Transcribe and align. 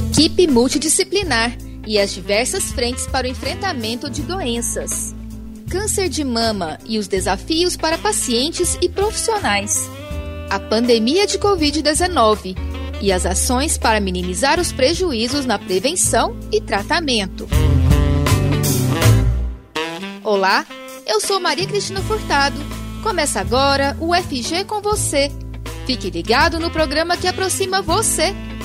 Equipe 0.00 0.46
multidisciplinar 0.46 1.54
e 1.86 1.98
as 1.98 2.10
diversas 2.10 2.72
frentes 2.72 3.06
para 3.06 3.26
o 3.26 3.30
enfrentamento 3.30 4.08
de 4.08 4.22
doenças. 4.22 5.14
Câncer 5.68 6.08
de 6.08 6.24
mama 6.24 6.78
e 6.86 6.98
os 6.98 7.06
desafios 7.06 7.76
para 7.76 7.98
pacientes 7.98 8.78
e 8.80 8.88
profissionais. 8.88 9.90
A 10.48 10.58
pandemia 10.58 11.26
de 11.26 11.38
Covid-19 11.38 12.56
e 13.02 13.12
as 13.12 13.26
ações 13.26 13.76
para 13.76 14.00
minimizar 14.00 14.58
os 14.58 14.72
prejuízos 14.72 15.44
na 15.44 15.58
prevenção 15.58 16.34
e 16.50 16.62
tratamento. 16.62 17.46
Olá, 20.24 20.64
eu 21.06 21.20
sou 21.20 21.38
Maria 21.38 21.66
Cristina 21.66 22.00
Furtado. 22.00 22.58
Começa 23.02 23.38
agora 23.38 23.94
o 24.00 24.14
FG 24.14 24.64
com 24.64 24.80
você. 24.80 25.30
Fique 25.86 26.08
ligado 26.08 26.58
no 26.58 26.70
programa 26.70 27.18
que 27.18 27.28
aproxima 27.28 27.82
você 27.82 28.34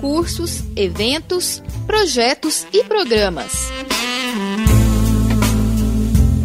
cursos, 0.00 0.62
eventos, 0.74 1.62
projetos 1.86 2.66
e 2.72 2.82
programas. 2.84 3.70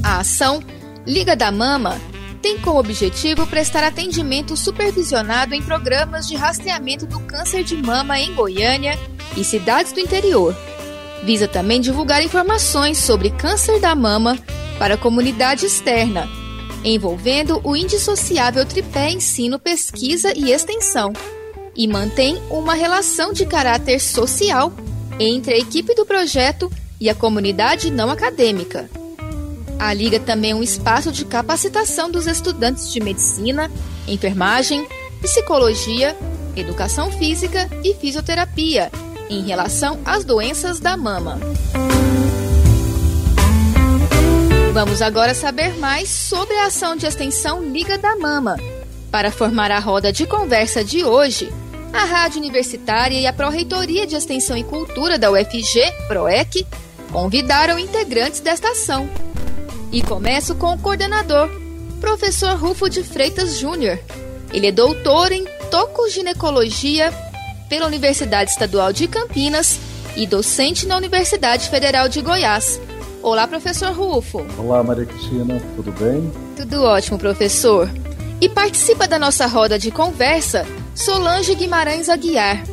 A 0.03 0.19
ação 0.19 0.61
Liga 1.07 1.35
da 1.35 1.51
Mama 1.51 1.99
tem 2.41 2.59
como 2.59 2.79
objetivo 2.79 3.47
prestar 3.47 3.83
atendimento 3.83 4.55
supervisionado 4.55 5.55
em 5.55 5.61
programas 5.61 6.27
de 6.27 6.35
rastreamento 6.35 7.07
do 7.07 7.19
câncer 7.21 7.63
de 7.63 7.75
mama 7.75 8.19
em 8.19 8.35
Goiânia 8.35 8.99
e 9.35 9.43
cidades 9.43 9.91
do 9.91 9.99
interior. 9.99 10.55
Visa 11.23 11.47
também 11.47 11.81
divulgar 11.81 12.23
informações 12.23 12.99
sobre 12.99 13.31
câncer 13.31 13.79
da 13.79 13.95
mama 13.95 14.37
para 14.77 14.93
a 14.93 14.97
comunidade 14.97 15.65
externa, 15.65 16.27
envolvendo 16.83 17.59
o 17.63 17.75
indissociável 17.75 18.65
tripé 18.65 19.09
ensino, 19.11 19.57
pesquisa 19.57 20.31
e 20.35 20.51
extensão, 20.51 21.13
e 21.75 21.87
mantém 21.87 22.41
uma 22.49 22.73
relação 22.73 23.33
de 23.33 23.45
caráter 23.45 23.99
social 23.99 24.71
entre 25.19 25.53
a 25.53 25.57
equipe 25.57 25.93
do 25.95 26.05
projeto 26.05 26.71
e 26.99 27.09
a 27.09 27.15
comunidade 27.15 27.91
não 27.91 28.09
acadêmica. 28.09 28.89
A 29.77 29.93
Liga 29.93 30.19
também 30.19 30.51
é 30.51 30.55
um 30.55 30.63
espaço 30.63 31.11
de 31.11 31.25
capacitação 31.25 32.09
dos 32.09 32.27
estudantes 32.27 32.91
de 32.91 32.99
medicina, 33.01 33.69
enfermagem, 34.07 34.87
psicologia, 35.21 36.15
educação 36.55 37.11
física 37.11 37.69
e 37.83 37.93
fisioterapia 37.93 38.89
em 39.29 39.43
relação 39.43 39.99
às 40.05 40.23
doenças 40.23 40.79
da 40.79 40.95
mama. 40.95 41.39
Vamos 44.73 45.01
agora 45.01 45.33
saber 45.33 45.77
mais 45.77 46.09
sobre 46.09 46.53
a 46.57 46.65
ação 46.65 46.95
de 46.95 47.05
extensão 47.05 47.63
Liga 47.63 47.97
da 47.97 48.15
Mama. 48.17 48.57
Para 49.09 49.31
formar 49.31 49.71
a 49.71 49.79
roda 49.79 50.11
de 50.11 50.27
conversa 50.27 50.83
de 50.83 51.03
hoje, 51.03 51.49
a 51.95 52.03
Rádio 52.03 52.39
Universitária 52.39 53.17
e 53.17 53.25
a 53.25 53.31
Pró-Reitoria 53.31 54.05
de 54.05 54.15
Extensão 54.15 54.57
e 54.57 54.65
Cultura 54.65 55.17
da 55.17 55.31
UFG, 55.31 55.79
PROEC, 56.09 56.67
convidaram 57.09 57.79
integrantes 57.79 58.41
desta 58.41 58.69
ação. 58.71 59.09
E 59.93 60.01
começo 60.01 60.55
com 60.55 60.73
o 60.73 60.77
coordenador, 60.77 61.49
professor 62.01 62.57
Rufo 62.57 62.89
de 62.89 63.01
Freitas 63.01 63.57
Júnior. 63.57 63.97
Ele 64.51 64.67
é 64.67 64.71
doutor 64.73 65.31
em 65.31 65.45
tocoginecologia 65.71 67.13
pela 67.69 67.87
Universidade 67.87 68.51
Estadual 68.51 68.91
de 68.91 69.07
Campinas 69.07 69.79
e 70.17 70.27
docente 70.27 70.85
na 70.85 70.97
Universidade 70.97 71.69
Federal 71.69 72.09
de 72.09 72.21
Goiás. 72.21 72.79
Olá, 73.23 73.47
professor 73.47 73.93
Rufo. 73.93 74.45
Olá, 74.57 74.83
Maria 74.83 75.05
Cristina, 75.05 75.61
tudo 75.77 75.93
bem? 75.93 76.29
Tudo 76.57 76.83
ótimo, 76.83 77.17
professor. 77.17 77.89
E 78.41 78.49
participa 78.49 79.07
da 79.07 79.17
nossa 79.17 79.47
roda 79.47 79.79
de 79.79 79.91
conversa 79.91 80.65
Solange 80.95 81.53
Guimarães 81.53 82.09
Aguiar. 82.09 82.63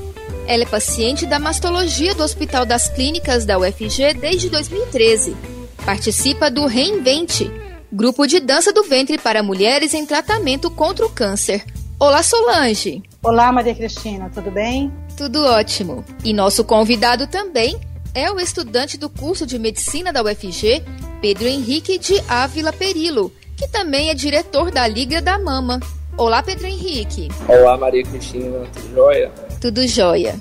Ela 0.46 0.62
é 0.62 0.66
paciente 0.66 1.26
da 1.26 1.38
mastologia 1.38 2.14
do 2.14 2.22
Hospital 2.22 2.64
das 2.64 2.88
Clínicas 2.88 3.44
da 3.44 3.58
UFG 3.58 4.14
desde 4.14 4.48
2013 4.48 5.52
Participa 5.84 6.48
do 6.48 6.66
Reinvente, 6.66 7.50
grupo 7.92 8.24
de 8.24 8.38
dança 8.38 8.72
do 8.72 8.84
ventre 8.84 9.18
para 9.18 9.42
mulheres 9.42 9.94
em 9.94 10.06
tratamento 10.06 10.70
contra 10.70 11.04
o 11.04 11.10
câncer. 11.10 11.64
Olá, 11.98 12.22
Solange. 12.22 13.02
Olá, 13.22 13.50
Maria 13.50 13.74
Cristina, 13.74 14.30
tudo 14.32 14.50
bem? 14.50 14.92
Tudo 15.16 15.44
ótimo. 15.44 16.04
E 16.24 16.32
nosso 16.32 16.64
convidado 16.64 17.26
também 17.26 17.80
é 18.14 18.30
o 18.30 18.38
estudante 18.38 18.96
do 18.96 19.10
curso 19.10 19.44
de 19.44 19.58
medicina 19.58 20.12
da 20.12 20.22
UFG, 20.22 20.84
Pedro 21.20 21.48
Henrique 21.48 21.98
de 21.98 22.22
Ávila 22.28 22.72
Perilo, 22.72 23.32
que 23.56 23.66
também 23.66 24.10
é 24.10 24.14
diretor 24.14 24.70
da 24.70 24.86
Liga 24.86 25.20
da 25.20 25.36
Mama. 25.36 25.80
Olá, 26.16 26.42
Pedro 26.42 26.66
Henrique. 26.66 27.28
Olá, 27.48 27.76
Maria 27.76 28.02
Cristina, 28.02 28.66
tudo 28.70 28.94
jóia? 28.94 29.32
Tudo 29.60 29.88
jóia. 29.88 30.34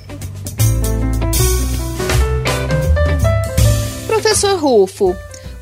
Professor 4.05 4.59
Rufo, 4.59 5.15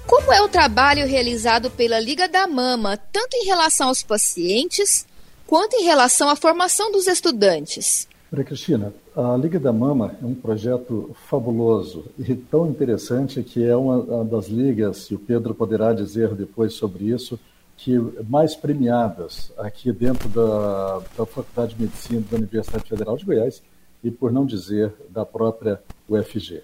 como 0.08 0.34
é 0.34 0.42
o 0.42 0.50
trabalho 0.50 1.06
realizado 1.06 1.70
pela 1.70 2.00
Liga 2.00 2.28
da 2.28 2.48
Mama, 2.48 2.98
tanto 2.98 3.36
em 3.36 3.46
relação 3.46 3.90
aos 3.90 4.02
pacientes 4.02 5.06
quanto 5.46 5.76
em 5.76 5.84
relação 5.84 6.28
à 6.28 6.36
formação 6.36 6.92
dos 6.92 7.08
estudantes? 7.08 8.08
Maria 8.32 8.46
Cristina, 8.46 8.94
a 9.16 9.38
Liga 9.38 9.60
da 9.60 9.72
Mama 9.72 10.16
é 10.22 10.26
um 10.26 10.34
projeto 10.34 11.16
fabuloso 11.30 12.06
e 12.18 12.36
tão 12.36 12.68
interessante 12.68 13.44
que 13.44 13.64
é 13.64 13.76
uma 13.76 14.24
das 14.26 14.48
ligas, 14.48 15.10
e 15.12 15.16
o 15.16 15.20
Pedro 15.20 15.54
poderá 15.54 15.94
dizer 15.94 16.34
depois 16.34 16.74
sobre 16.74 17.06
isso, 17.06 17.40
que 17.82 17.98
mais 18.28 18.56
premiadas 18.56 19.54
aqui 19.58 19.92
dentro 19.92 20.28
da, 20.30 21.00
da 21.18 21.26
Faculdade 21.26 21.76
de 21.76 21.82
Medicina 21.82 22.24
da 22.30 22.38
Universidade 22.38 22.88
Federal 22.88 23.16
de 23.16 23.26
Goiás 23.26 23.64
e, 24.04 24.12
por 24.12 24.32
não 24.32 24.46
dizer, 24.46 24.94
da 25.10 25.26
própria 25.26 25.82
UFG. 26.08 26.62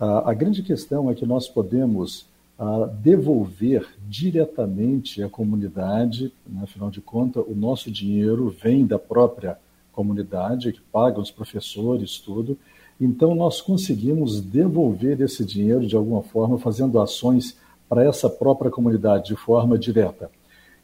A, 0.00 0.30
a 0.30 0.34
grande 0.34 0.62
questão 0.62 1.08
é 1.08 1.14
que 1.14 1.24
nós 1.24 1.48
podemos 1.48 2.26
a 2.58 2.86
devolver 2.86 3.86
diretamente 4.08 5.22
à 5.22 5.28
comunidade, 5.28 6.32
né? 6.46 6.60
afinal 6.64 6.90
de 6.90 7.00
contas, 7.00 7.44
o 7.46 7.54
nosso 7.54 7.90
dinheiro 7.90 8.50
vem 8.50 8.84
da 8.86 8.98
própria 8.98 9.58
comunidade, 9.92 10.72
que 10.72 10.80
paga 10.80 11.20
os 11.20 11.30
professores, 11.30 12.18
tudo. 12.18 12.58
Então, 13.00 13.34
nós 13.34 13.60
conseguimos 13.60 14.40
devolver 14.40 15.20
esse 15.20 15.44
dinheiro 15.44 15.86
de 15.86 15.96
alguma 15.96 16.22
forma, 16.22 16.58
fazendo 16.58 17.00
ações 17.00 17.56
para 17.92 18.04
essa 18.04 18.30
própria 18.30 18.70
comunidade 18.70 19.26
de 19.26 19.36
forma 19.36 19.78
direta. 19.78 20.30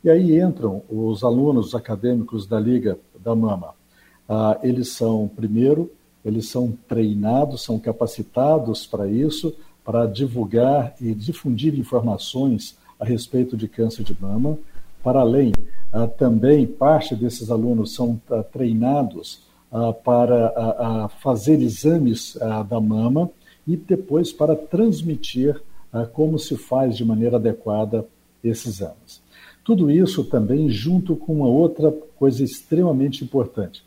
E 0.05 0.11
aí 0.11 0.39
entram 0.39 0.83
os 0.91 1.25
alunos 1.25 1.75
acadêmicos 1.75 2.47
da 2.47 2.61
Liga 2.61 2.99
da 3.19 3.35
Mama. 3.35 3.71
Ah, 4.29 4.59
eles 4.63 4.93
são, 4.93 5.27
primeiro, 5.27 5.91
eles 6.23 6.51
são 6.51 6.77
treinados, 6.87 7.63
são 7.63 7.79
capacitados 7.79 8.87
para 8.87 9.09
isso, 9.09 9.57
para 9.83 10.05
divulgar 10.05 10.95
e 11.01 11.15
difundir 11.15 11.79
informações 11.79 12.77
a 13.01 13.07
respeito 13.07 13.57
de 13.57 13.69
câncer 13.69 14.03
de 14.03 14.15
mama. 14.21 14.59
Para 15.03 15.21
além, 15.21 15.53
ah, 15.91 16.07
também 16.07 16.67
parte 16.67 17.17
desses 17.17 17.51
alunos 17.51 17.95
são 17.95 18.21
ah, 18.31 18.43
treinados 18.43 19.41
ah, 19.73 19.95
para 19.95 21.09
fazer 21.23 21.59
exames 21.63 22.37
da 22.69 22.79
mama 22.79 23.31
e 23.67 23.79
depois 23.79 24.31
para 24.31 24.55
transmitir 24.55 25.59
como 26.13 26.39
se 26.39 26.57
faz 26.57 26.97
de 26.97 27.05
maneira 27.05 27.37
adequada 27.37 28.07
esses 28.43 28.77
exames. 28.77 29.23
Tudo 29.65 29.91
isso 29.91 30.25
também 30.25 30.71
junto 30.71 31.17
com 31.17 31.35
uma 31.35 31.47
outra 31.47 31.93
coisa 32.17 32.43
extremamente 32.43 33.25
importante: 33.25 33.85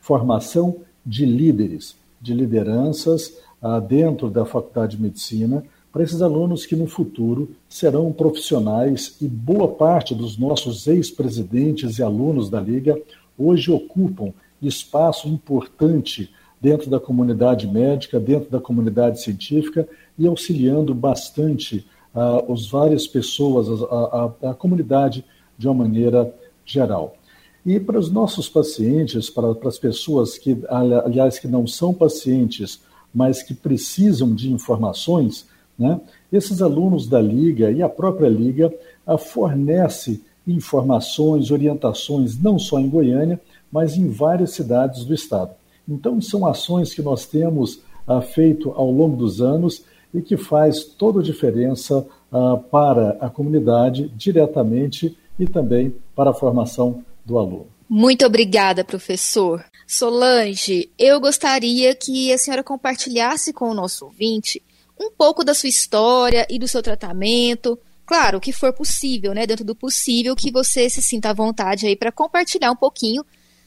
formação 0.00 0.76
de 1.04 1.26
líderes, 1.26 1.96
de 2.20 2.34
lideranças 2.34 3.38
ah, 3.60 3.80
dentro 3.80 4.30
da 4.30 4.44
Faculdade 4.44 4.96
de 4.96 5.02
Medicina 5.02 5.64
para 5.92 6.02
esses 6.02 6.20
alunos 6.20 6.66
que 6.66 6.76
no 6.76 6.86
futuro 6.86 7.50
serão 7.68 8.12
profissionais 8.12 9.16
e 9.20 9.26
boa 9.26 9.68
parte 9.68 10.14
dos 10.14 10.38
nossos 10.38 10.86
ex-presidentes 10.86 11.98
e 11.98 12.02
alunos 12.02 12.50
da 12.50 12.60
Liga 12.60 13.00
hoje 13.36 13.70
ocupam 13.70 14.32
espaço 14.60 15.28
importante 15.28 16.30
dentro 16.60 16.90
da 16.90 16.98
comunidade 16.98 17.66
médica, 17.66 18.18
dentro 18.18 18.50
da 18.50 18.60
comunidade 18.60 19.20
científica 19.20 19.88
e 20.18 20.26
auxiliando 20.26 20.94
bastante 20.94 21.86
uh, 22.14 22.52
as 22.52 22.68
várias 22.68 23.06
pessoas, 23.06 23.68
a, 23.82 24.32
a, 24.44 24.50
a, 24.50 24.54
comunidade 24.54 25.24
de 25.56 25.68
uma 25.68 25.84
maneira 25.84 26.34
geral. 26.64 27.16
E 27.64 27.78
para 27.78 27.98
os 27.98 28.10
nossos 28.10 28.48
pacientes, 28.48 29.30
para, 29.30 29.54
para 29.54 29.68
as 29.68 29.78
pessoas 29.78 30.38
que, 30.38 30.58
aliás, 30.68 31.38
que 31.38 31.46
não 31.46 31.66
são 31.66 31.92
pacientes 31.92 32.80
mas 33.12 33.42
que 33.42 33.54
precisam 33.54 34.34
de 34.34 34.52
informações, 34.52 35.46
né? 35.78 36.00
esses 36.32 36.60
alunos 36.60 37.06
da 37.06 37.20
Liga 37.20 37.70
e 37.70 37.82
a 37.82 37.88
própria 37.88 38.28
Liga 38.28 38.72
a, 39.06 39.16
fornece 39.16 40.22
informações, 40.46 41.50
orientações, 41.50 42.40
não 42.40 42.58
só 42.58 42.78
em 42.78 42.88
Goiânia, 42.88 43.40
mas 43.70 43.96
em 43.96 44.08
várias 44.08 44.52
cidades 44.52 45.04
do 45.04 45.14
estado. 45.14 45.50
Então, 45.86 46.20
são 46.20 46.46
ações 46.46 46.94
que 46.94 47.02
nós 47.02 47.26
temos 47.26 47.82
ah, 48.06 48.20
feito 48.20 48.70
ao 48.70 48.90
longo 48.90 49.16
dos 49.16 49.40
anos 49.40 49.84
e 50.12 50.22
que 50.22 50.36
faz 50.36 50.84
toda 50.84 51.20
a 51.20 51.22
diferença 51.22 52.06
ah, 52.32 52.56
para 52.70 53.16
a 53.20 53.28
comunidade 53.28 54.08
diretamente 54.16 55.16
e 55.38 55.46
também 55.46 55.94
para 56.14 56.30
a 56.30 56.34
formação 56.34 57.04
do 57.24 57.38
aluno. 57.38 57.66
Muito 57.88 58.26
obrigada, 58.26 58.84
professor. 58.84 59.64
Solange, 59.86 60.90
eu 60.98 61.18
gostaria 61.20 61.94
que 61.94 62.32
a 62.32 62.36
senhora 62.36 62.62
compartilhasse 62.62 63.52
com 63.52 63.70
o 63.70 63.74
nosso 63.74 64.04
ouvinte 64.04 64.62
um 65.00 65.10
pouco 65.10 65.44
da 65.44 65.54
sua 65.54 65.68
história 65.68 66.46
e 66.50 66.58
do 66.58 66.68
seu 66.68 66.82
tratamento. 66.82 67.78
Claro, 68.04 68.38
o 68.38 68.40
que 68.40 68.52
for 68.52 68.72
possível, 68.72 69.32
né? 69.32 69.46
Dentro 69.46 69.64
do 69.64 69.74
possível, 69.74 70.34
que 70.34 70.50
você 70.50 70.90
se 70.90 71.00
sinta 71.00 71.30
à 71.30 71.32
vontade 71.32 71.86
aí 71.86 71.96
para 71.96 72.12
compartilhar 72.12 72.70
um 72.70 72.76
pouquinho 72.76 73.24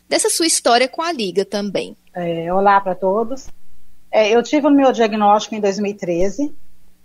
dessa 0.07 0.29
sua 0.29 0.45
história 0.45 0.87
com 0.87 1.01
a 1.01 1.11
Liga 1.11 1.45
também. 1.45 1.95
É, 2.13 2.53
olá 2.53 2.79
para 2.81 2.93
todos. 2.93 3.47
É, 4.11 4.29
eu 4.29 4.43
tive 4.43 4.67
o 4.67 4.71
meu 4.71 4.91
diagnóstico 4.91 5.55
em 5.55 5.61
2013. 5.61 6.53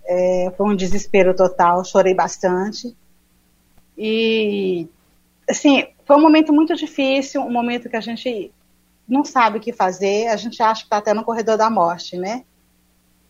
É, 0.04 0.52
foi 0.56 0.66
um 0.66 0.76
desespero 0.76 1.34
total, 1.34 1.84
chorei 1.84 2.14
bastante. 2.14 2.94
E, 3.96 4.88
assim, 5.48 5.86
foi 6.04 6.16
um 6.16 6.20
momento 6.20 6.52
muito 6.52 6.74
difícil, 6.74 7.42
um 7.42 7.52
momento 7.52 7.88
que 7.88 7.96
a 7.96 8.00
gente 8.00 8.52
não 9.08 9.24
sabe 9.24 9.58
o 9.58 9.60
que 9.60 9.72
fazer, 9.72 10.28
a 10.28 10.36
gente 10.36 10.62
acha 10.62 10.80
que 10.82 10.86
está 10.86 10.98
até 10.98 11.14
no 11.14 11.24
corredor 11.24 11.56
da 11.56 11.70
morte, 11.70 12.16
né? 12.16 12.44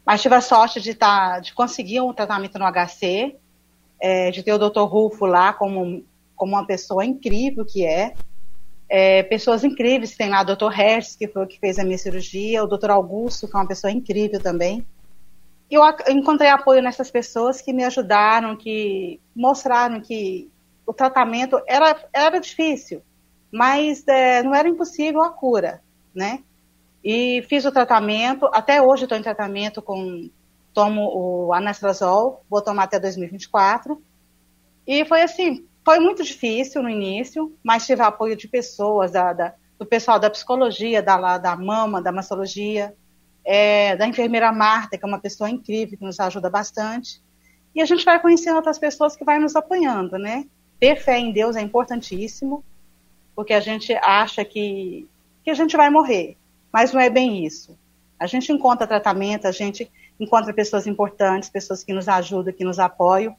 Mas 0.05 0.23
tive 0.23 0.35
a 0.35 0.41
sorte 0.41 0.81
de, 0.81 0.95
tá, 0.95 1.41
de 1.41 1.53
conseguir 1.53 2.01
um 2.01 2.13
tratamento 2.13 2.59
no 2.59 2.65
HC, 2.65 3.37
é, 4.01 4.31
de 4.31 4.43
ter 4.43 4.53
o 4.53 4.59
Dr. 4.59 4.85
Rufo 4.85 5.27
lá 5.27 5.53
como, 5.53 6.05
como 6.35 6.53
uma 6.53 6.67
pessoa 6.67 7.05
incrível 7.05 7.65
que 7.65 7.85
é. 7.85 8.15
É 8.89 9.23
pessoas 9.25 9.65
incríveis, 9.65 10.17
tem 10.17 10.31
lá 10.31 10.43
o 10.43 10.45
Dr. 10.45 10.71
Hertz, 10.71 11.17
que 11.17 11.27
foi 11.29 11.45
o 11.45 11.47
que 11.47 11.59
fez 11.59 11.79
a 11.79 11.85
minha 11.85 11.99
cirurgia, 11.99 12.63
o 12.63 12.67
Dr. 12.67 12.91
Augusto, 12.91 13.49
que 13.49 13.57
é 13.57 13.59
uma 13.59 13.67
pessoa 13.67 13.91
incrível 13.91 14.41
também. 14.41 14.87
E 15.71 15.75
eu 15.75 15.83
encontrei 16.09 16.49
apoio 16.49 16.83
nessas 16.83 17.11
pessoas 17.11 17.61
que 17.61 17.73
me 17.73 17.85
ajudaram, 17.85 18.57
que 18.57 19.21
mostraram 19.35 20.01
que 20.01 20.49
o 20.87 20.93
tratamento 20.93 21.61
era, 21.67 22.09
era 22.13 22.39
difícil, 22.39 23.03
mas 23.53 24.07
é, 24.07 24.43
não 24.43 24.55
era 24.55 24.69
impossível 24.69 25.23
a 25.23 25.31
cura, 25.31 25.83
né? 26.15 26.45
E 27.03 27.43
fiz 27.49 27.65
o 27.65 27.73
tratamento, 27.73 28.49
até 28.53 28.81
hoje 28.81 29.05
estou 29.05 29.19
em 29.19 29.23
tratamento 29.23 29.83
com, 29.83 30.31
tomo 30.77 31.47
o 31.47 31.55
anastrozol, 31.55 32.45
vou 32.51 32.61
tomar 32.61 32.85
até 32.85 33.01
2024. 33.01 34.01
E 34.87 35.05
foi 35.07 35.23
assim, 35.23 35.67
foi 35.87 36.01
muito 36.01 36.23
difícil 36.25 36.83
no 36.83 36.91
início, 36.91 37.57
mas 37.63 37.87
tive 37.87 38.03
apoio 38.03 38.37
de 38.37 38.49
pessoas, 38.49 39.13
da, 39.13 39.33
da 39.33 39.55
do 39.79 39.87
pessoal 39.87 40.19
da 40.19 40.29
psicologia, 40.29 41.03
da, 41.03 41.39
da 41.39 41.55
mama, 41.55 42.03
da 42.03 42.11
mastologia, 42.11 42.95
é, 43.45 43.95
da 43.95 44.07
enfermeira 44.07 44.51
Marta, 44.51 44.99
que 44.99 45.05
é 45.05 45.09
uma 45.09 45.21
pessoa 45.21 45.51
incrível, 45.51 45.99
que 45.99 46.05
nos 46.05 46.19
ajuda 46.19 46.51
bastante. 46.51 47.23
E 47.75 47.83
a 47.83 47.85
gente 47.85 48.05
vai 48.05 48.19
conhecendo 48.19 48.57
outras 48.57 48.79
pessoas 48.79 49.15
que 49.15 49.25
vai 49.25 49.39
nos 49.39 49.55
apoiando, 49.55 50.19
né? 50.19 50.47
Ter 50.81 50.97
fé 50.97 51.19
em 51.19 51.31
Deus 51.31 51.57
é 51.57 51.61
importantíssimo, 51.61 52.65
porque 53.35 53.53
a 53.53 53.61
gente 53.61 53.95
acha 53.97 54.45
que, 54.45 55.07
que 55.45 55.51
a 55.51 55.55
gente 55.55 55.77
vai 55.77 55.91
morrer 55.91 56.37
mas 56.77 56.93
não 56.93 57.01
é 57.01 57.09
bem 57.09 57.47
isso. 57.47 57.75
A 58.21 58.27
gente 58.27 58.53
encontra 58.53 58.87
tratamento, 58.87 59.47
a 59.47 59.51
gente 59.51 59.91
encontra 60.21 60.53
pessoas 60.53 60.87
importantes, 60.87 61.49
pessoas 61.49 61.83
que 61.83 61.91
nos 61.91 62.07
ajudam, 62.07 62.53
que 62.53 62.65
nos 62.65 62.79
apoiam. 62.79 63.35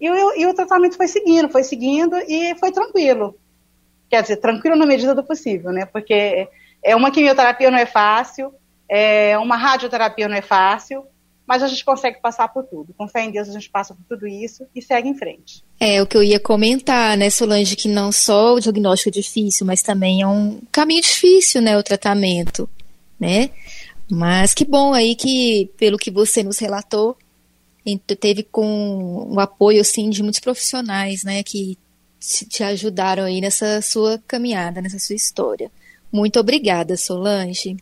E, 0.00 0.10
o, 0.10 0.34
e 0.36 0.46
o 0.46 0.54
tratamento 0.54 0.96
foi 0.96 1.08
seguindo, 1.08 1.48
foi 1.48 1.64
seguindo 1.64 2.16
e 2.28 2.54
foi 2.56 2.70
tranquilo. 2.70 3.36
Quer 4.08 4.22
dizer, 4.22 4.36
tranquilo 4.36 4.76
na 4.76 4.86
medida 4.86 5.14
do 5.14 5.24
possível, 5.24 5.72
né? 5.72 5.86
Porque 5.86 6.48
é 6.82 6.96
uma 6.96 7.10
quimioterapia 7.10 7.70
não 7.70 7.78
é 7.78 7.86
fácil, 7.86 8.52
é 8.88 9.36
uma 9.38 9.56
radioterapia 9.56 10.28
não 10.28 10.36
é 10.36 10.40
fácil, 10.42 11.04
mas 11.46 11.62
a 11.62 11.66
gente 11.66 11.84
consegue 11.84 12.20
passar 12.20 12.48
por 12.48 12.64
tudo. 12.64 12.94
Com 12.96 13.08
fé 13.08 13.24
em 13.24 13.30
Deus, 13.30 13.48
a 13.48 13.52
gente 13.52 13.70
passa 13.70 13.94
por 13.94 14.04
tudo 14.08 14.26
isso 14.26 14.66
e 14.74 14.82
segue 14.82 15.08
em 15.08 15.16
frente. 15.16 15.64
É, 15.80 16.02
o 16.02 16.06
que 16.06 16.16
eu 16.16 16.22
ia 16.22 16.38
comentar, 16.38 17.16
né, 17.16 17.30
Solange, 17.30 17.74
que 17.74 17.88
não 17.88 18.12
só 18.12 18.54
o 18.54 18.60
diagnóstico 18.60 19.08
é 19.08 19.20
difícil, 19.20 19.66
mas 19.66 19.82
também 19.82 20.22
é 20.22 20.26
um 20.26 20.60
caminho 20.70 21.00
difícil, 21.00 21.62
né, 21.62 21.76
o 21.76 21.82
tratamento, 21.82 22.68
né? 23.18 23.50
Mas 24.10 24.54
que 24.54 24.64
bom 24.64 24.92
aí 24.92 25.14
que, 25.14 25.70
pelo 25.76 25.98
que 25.98 26.10
você 26.10 26.42
nos 26.42 26.58
relatou, 26.58 27.16
teve 27.96 28.42
com 28.42 29.28
o 29.32 29.38
apoio, 29.38 29.80
assim, 29.80 30.10
de 30.10 30.22
muitos 30.22 30.40
profissionais, 30.40 31.22
né, 31.22 31.42
que 31.42 31.78
te 32.20 32.62
ajudaram 32.64 33.22
aí 33.22 33.40
nessa 33.40 33.80
sua 33.80 34.20
caminhada, 34.26 34.82
nessa 34.82 34.98
sua 34.98 35.14
história. 35.14 35.70
Muito 36.12 36.40
obrigada, 36.40 36.96
Solange. 36.96 37.76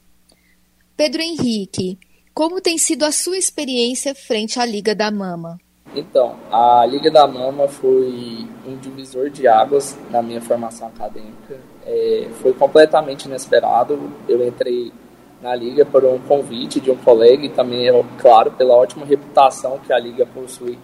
Pedro 0.96 1.22
Henrique, 1.22 1.98
como 2.34 2.60
tem 2.60 2.76
sido 2.76 3.04
a 3.04 3.12
sua 3.12 3.38
experiência 3.38 4.14
frente 4.14 4.60
à 4.60 4.66
Liga 4.66 4.94
da 4.94 5.10
Mama? 5.10 5.58
Então, 5.94 6.36
a 6.50 6.84
Liga 6.84 7.10
da 7.10 7.26
Mama 7.26 7.68
foi 7.68 8.46
um 8.66 8.76
divisor 8.76 9.30
de 9.30 9.48
águas 9.48 9.96
na 10.10 10.20
minha 10.20 10.40
formação 10.40 10.88
acadêmica. 10.88 11.58
É, 11.84 12.28
foi 12.42 12.52
completamente 12.52 13.24
inesperado. 13.24 14.12
Eu 14.28 14.46
entrei 14.46 14.92
na 15.40 15.54
Liga 15.54 15.84
por 15.84 16.04
um 16.04 16.18
convite 16.18 16.80
de 16.80 16.90
um 16.90 16.96
colega 16.96 17.44
e 17.44 17.48
também, 17.48 17.88
é 17.88 18.04
claro, 18.18 18.50
pela 18.52 18.74
ótima 18.74 19.04
reputação 19.04 19.78
que 19.78 19.92
a 19.92 19.98
Liga 19.98 20.26
possui 20.26 20.78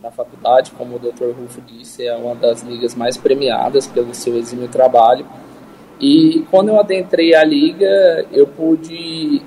na 0.00 0.10
faculdade. 0.10 0.72
Como 0.72 0.96
o 0.96 0.98
Dr. 0.98 1.30
Rufo 1.38 1.60
disse, 1.60 2.06
é 2.06 2.16
uma 2.16 2.34
das 2.34 2.62
ligas 2.62 2.94
mais 2.94 3.16
premiadas 3.16 3.86
pelo 3.86 4.14
seu 4.14 4.36
exímio 4.36 4.68
trabalho. 4.68 5.26
E 6.00 6.44
quando 6.50 6.68
eu 6.68 6.80
adentrei 6.80 7.34
a 7.34 7.44
Liga, 7.44 8.26
eu 8.32 8.46
pude 8.46 9.40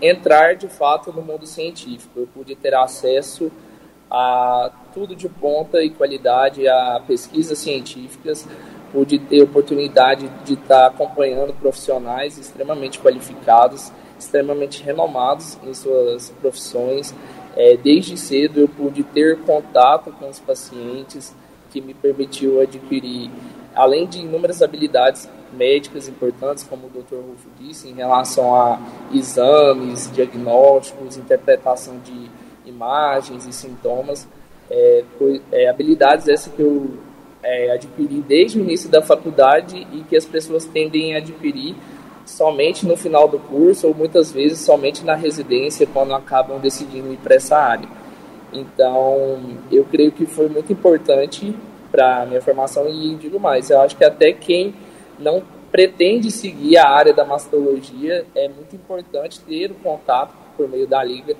entrar 0.00 0.56
de 0.56 0.66
fato 0.66 1.12
no 1.12 1.20
mundo 1.20 1.46
científico. 1.46 2.20
Eu 2.20 2.26
pude 2.26 2.54
ter 2.54 2.74
acesso 2.74 3.52
a 4.10 4.70
tudo 4.92 5.14
de 5.14 5.28
ponta 5.28 5.82
e 5.82 5.90
qualidade, 5.90 6.66
a 6.66 7.00
pesquisas 7.06 7.58
científicas, 7.58 8.46
pude 8.92 9.18
ter 9.18 9.40
oportunidade 9.42 10.28
de 10.44 10.54
estar 10.54 10.86
acompanhando 10.86 11.54
profissionais 11.54 12.36
extremamente 12.36 12.98
qualificados, 12.98 13.92
extremamente 14.20 14.82
renomados 14.82 15.58
em 15.64 15.74
suas 15.74 16.30
profissões. 16.40 17.14
É, 17.56 17.76
desde 17.76 18.16
cedo 18.16 18.60
eu 18.60 18.68
pude 18.68 19.02
ter 19.02 19.38
contato 19.40 20.12
com 20.12 20.28
os 20.28 20.38
pacientes, 20.38 21.34
que 21.70 21.80
me 21.80 21.94
permitiu 21.94 22.60
adquirir, 22.60 23.30
além 23.74 24.06
de 24.06 24.20
inúmeras 24.20 24.62
habilidades 24.62 25.28
médicas 25.52 26.08
importantes, 26.08 26.64
como 26.64 26.86
o 26.86 26.90
Dr. 26.90 27.16
Rufo 27.16 27.48
disse, 27.58 27.88
em 27.88 27.94
relação 27.94 28.54
a 28.54 28.78
exames, 29.12 30.10
diagnósticos, 30.12 31.16
interpretação 31.16 31.98
de 31.98 32.30
imagens 32.66 33.46
e 33.46 33.52
sintomas. 33.52 34.28
É, 34.70 35.04
é, 35.50 35.68
habilidades 35.68 36.28
essas 36.28 36.52
que 36.52 36.62
eu 36.62 36.98
é, 37.42 37.72
adquiri 37.72 38.22
desde 38.26 38.58
o 38.58 38.62
início 38.62 38.88
da 38.88 39.02
faculdade 39.02 39.86
e 39.92 40.04
que 40.04 40.16
as 40.16 40.24
pessoas 40.24 40.64
tendem 40.66 41.14
a 41.14 41.18
adquirir 41.18 41.74
somente 42.30 42.86
no 42.86 42.96
final 42.96 43.26
do 43.26 43.38
curso 43.38 43.88
ou 43.88 43.94
muitas 43.94 44.30
vezes 44.30 44.60
somente 44.60 45.04
na 45.04 45.14
residência 45.14 45.86
quando 45.86 46.14
acabam 46.14 46.58
decidindo 46.60 47.12
ir 47.12 47.16
para 47.16 47.34
essa 47.34 47.56
área. 47.56 47.88
Então, 48.52 49.40
eu 49.70 49.84
creio 49.84 50.12
que 50.12 50.26
foi 50.26 50.48
muito 50.48 50.72
importante 50.72 51.54
para 51.90 52.24
minha 52.26 52.40
formação 52.40 52.88
e 52.88 53.16
digo 53.16 53.38
mais, 53.40 53.68
eu 53.70 53.80
acho 53.80 53.96
que 53.96 54.04
até 54.04 54.32
quem 54.32 54.74
não 55.18 55.42
pretende 55.70 56.30
seguir 56.30 56.78
a 56.78 56.88
área 56.88 57.12
da 57.12 57.24
mastologia, 57.24 58.24
é 58.34 58.48
muito 58.48 58.74
importante 58.74 59.40
ter 59.40 59.70
o 59.70 59.74
contato 59.74 60.32
por 60.56 60.68
meio 60.68 60.86
da 60.86 61.02
liga, 61.02 61.36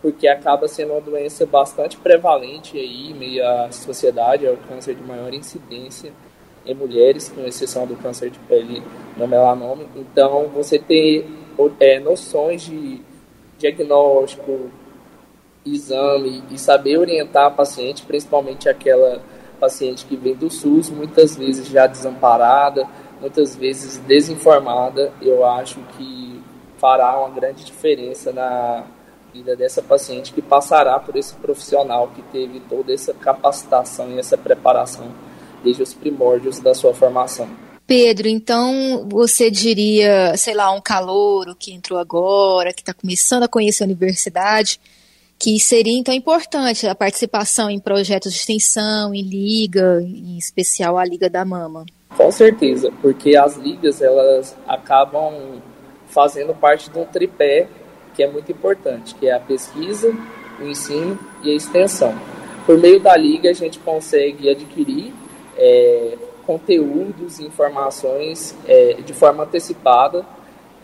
porque 0.00 0.26
acaba 0.26 0.68
sendo 0.68 0.92
uma 0.92 1.00
doença 1.00 1.44
bastante 1.44 1.96
prevalente 1.96 2.78
aí, 2.78 3.12
meio 3.14 3.46
à 3.46 3.70
sociedade, 3.70 4.46
é 4.46 4.50
o 4.50 4.56
câncer 4.56 4.94
de 4.94 5.02
maior 5.02 5.32
incidência 5.34 6.12
em 6.64 6.74
mulheres, 6.74 7.30
com 7.34 7.42
exceção 7.46 7.86
do 7.86 7.96
câncer 7.96 8.30
de 8.30 8.38
pele 8.40 8.82
no 9.16 9.26
melanoma. 9.26 9.84
Então, 9.96 10.48
você 10.48 10.78
ter 10.78 11.26
é, 11.80 12.00
noções 12.00 12.62
de 12.62 13.00
diagnóstico, 13.58 14.70
exame 15.64 16.42
e 16.50 16.58
saber 16.58 16.98
orientar 16.98 17.46
a 17.46 17.50
paciente, 17.50 18.02
principalmente 18.02 18.68
aquela 18.68 19.22
paciente 19.58 20.04
que 20.04 20.16
vem 20.16 20.34
do 20.34 20.50
SUS, 20.50 20.90
muitas 20.90 21.36
vezes 21.36 21.66
já 21.68 21.86
desamparada, 21.86 22.86
muitas 23.20 23.56
vezes 23.56 23.98
desinformada, 23.98 25.12
eu 25.22 25.44
acho 25.46 25.80
que 25.96 26.42
fará 26.76 27.18
uma 27.18 27.30
grande 27.30 27.64
diferença 27.64 28.32
na 28.32 28.84
vida 29.32 29.56
dessa 29.56 29.82
paciente 29.82 30.32
que 30.32 30.42
passará 30.42 30.98
por 31.00 31.16
esse 31.16 31.34
profissional 31.34 32.08
que 32.14 32.22
teve 32.22 32.60
toda 32.60 32.92
essa 32.92 33.14
capacitação 33.14 34.10
e 34.10 34.18
essa 34.18 34.36
preparação 34.36 35.08
desde 35.62 35.82
os 35.82 35.94
primórdios 35.94 36.60
da 36.60 36.74
sua 36.74 36.92
formação. 36.92 37.48
Pedro, 37.86 38.28
então 38.28 39.06
você 39.10 39.50
diria, 39.50 40.36
sei 40.36 40.54
lá, 40.54 40.72
um 40.72 40.80
calouro 40.80 41.54
que 41.54 41.72
entrou 41.72 41.98
agora, 41.98 42.72
que 42.72 42.80
está 42.80 42.94
começando 42.94 43.42
a 43.42 43.48
conhecer 43.48 43.84
a 43.84 43.86
universidade, 43.86 44.80
que 45.38 45.60
seria 45.60 45.92
então 45.92 46.14
importante 46.14 46.86
a 46.86 46.94
participação 46.94 47.68
em 47.68 47.78
projetos 47.78 48.32
de 48.32 48.38
extensão, 48.38 49.14
em 49.14 49.22
liga, 49.22 50.00
em 50.02 50.38
especial 50.38 50.96
a 50.96 51.04
Liga 51.04 51.28
da 51.28 51.44
Mama. 51.44 51.84
Com 52.16 52.30
certeza, 52.32 52.90
porque 53.02 53.36
as 53.36 53.56
ligas 53.56 54.00
elas 54.00 54.56
acabam 54.66 55.60
fazendo 56.08 56.54
parte 56.54 56.88
de 56.88 56.98
um 56.98 57.04
tripé 57.04 57.68
que 58.14 58.22
é 58.22 58.30
muito 58.30 58.50
importante, 58.50 59.14
que 59.16 59.26
é 59.26 59.34
a 59.34 59.40
pesquisa, 59.40 60.10
o 60.60 60.66
ensino 60.66 61.18
e 61.42 61.50
a 61.50 61.54
extensão. 61.54 62.14
Por 62.64 62.78
meio 62.78 63.00
da 63.00 63.16
liga 63.16 63.50
a 63.50 63.52
gente 63.52 63.78
consegue 63.80 64.48
adquirir 64.48 65.12
é, 65.58 66.16
conteúdos 66.46 67.38
e 67.38 67.44
informações 67.46 68.54
é, 68.66 68.94
de 68.94 69.12
forma 69.12 69.44
antecipada, 69.44 70.24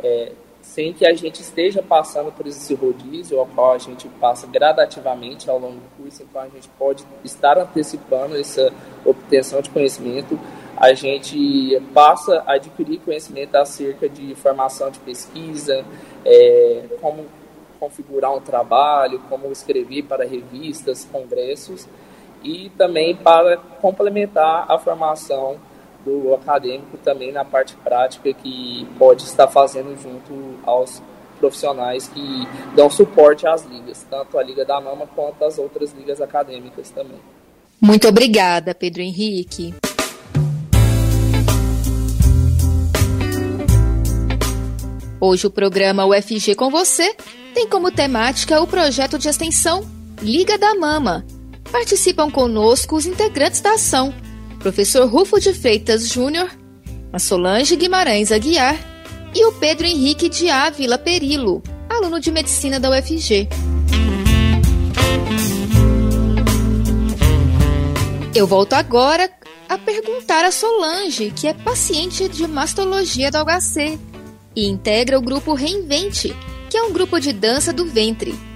é, 0.02 0.32
sem 0.62 0.92
que 0.92 1.06
a 1.06 1.14
gente 1.14 1.40
esteja 1.40 1.82
passando 1.82 2.30
por 2.30 2.46
esse 2.46 2.74
rodízio, 2.74 3.40
ao 3.40 3.46
qual 3.46 3.72
a 3.72 3.78
gente 3.78 4.08
passa 4.20 4.46
gradativamente 4.46 5.50
ao 5.50 5.58
longo 5.58 5.76
do 5.76 6.02
curso, 6.02 6.22
então 6.22 6.40
a 6.40 6.48
gente 6.48 6.68
pode 6.78 7.04
estar 7.24 7.58
antecipando 7.58 8.36
essa 8.36 8.72
obtenção 9.04 9.60
de 9.60 9.70
conhecimento. 9.70 10.38
A 10.76 10.94
gente 10.94 11.80
passa 11.92 12.42
a 12.46 12.54
adquirir 12.54 13.00
conhecimento 13.00 13.54
acerca 13.56 14.08
de 14.08 14.34
formação 14.34 14.90
de 14.90 14.98
pesquisa, 15.00 15.84
é, 16.24 16.84
como 17.00 17.26
configurar 17.80 18.34
um 18.34 18.40
trabalho, 18.40 19.20
como 19.28 19.50
escrever 19.50 20.02
para 20.02 20.24
revistas, 20.24 21.04
congressos, 21.10 21.88
e 22.42 22.70
também 22.70 23.14
para 23.14 23.56
complementar 23.80 24.66
a 24.68 24.78
formação 24.78 25.56
do 26.04 26.34
acadêmico 26.34 26.96
também 26.98 27.32
na 27.32 27.44
parte 27.44 27.74
prática 27.76 28.32
que 28.32 28.86
pode 28.98 29.22
estar 29.22 29.48
fazendo 29.48 29.94
junto 30.00 30.58
aos 30.64 31.02
profissionais 31.38 32.08
que 32.08 32.46
dão 32.74 32.90
suporte 32.90 33.46
às 33.46 33.64
ligas, 33.64 34.06
tanto 34.08 34.38
a 34.38 34.42
Liga 34.42 34.64
da 34.64 34.80
Mama 34.80 35.06
quanto 35.14 35.44
as 35.44 35.58
outras 35.58 35.92
ligas 35.92 36.20
acadêmicas 36.20 36.90
também. 36.90 37.18
Muito 37.80 38.06
obrigada, 38.06 38.74
Pedro 38.74 39.00
Henrique. 39.00 39.74
Hoje 45.18 45.46
o 45.46 45.50
programa 45.50 46.06
UFG 46.06 46.54
com 46.54 46.70
você 46.70 47.14
tem 47.54 47.68
como 47.68 47.90
temática 47.90 48.60
o 48.60 48.66
projeto 48.66 49.18
de 49.18 49.28
extensão 49.28 49.82
Liga 50.22 50.56
da 50.58 50.74
Mama. 50.74 51.24
Participam 51.72 52.30
conosco 52.30 52.96
os 52.96 53.06
integrantes 53.06 53.60
da 53.60 53.74
ação 53.74 54.12
professor 54.60 55.08
Rufo 55.08 55.40
de 55.40 55.54
Freitas 55.54 56.06
Júnior, 56.06 56.48
a 57.12 57.18
Solange 57.18 57.74
Guimarães 57.74 58.30
Aguiar 58.30 58.78
e 59.34 59.44
o 59.46 59.52
Pedro 59.52 59.86
Henrique 59.86 60.28
de 60.28 60.50
Ávila 60.50 60.98
Perilo, 60.98 61.62
aluno 61.88 62.20
de 62.20 62.30
medicina 62.30 62.78
da 62.78 62.90
UFG. 62.90 63.48
Eu 68.34 68.46
volto 68.46 68.74
agora 68.74 69.30
a 69.68 69.78
perguntar 69.78 70.44
a 70.44 70.52
Solange, 70.52 71.30
que 71.30 71.48
é 71.48 71.54
paciente 71.54 72.28
de 72.28 72.46
mastologia 72.46 73.30
da 73.30 73.42
UHC 73.42 73.98
e 74.54 74.68
integra 74.68 75.18
o 75.18 75.22
grupo 75.22 75.54
Reinvente, 75.54 76.36
que 76.68 76.76
é 76.76 76.82
um 76.82 76.92
grupo 76.92 77.18
de 77.18 77.32
dança 77.32 77.72
do 77.72 77.86
ventre. 77.86 78.49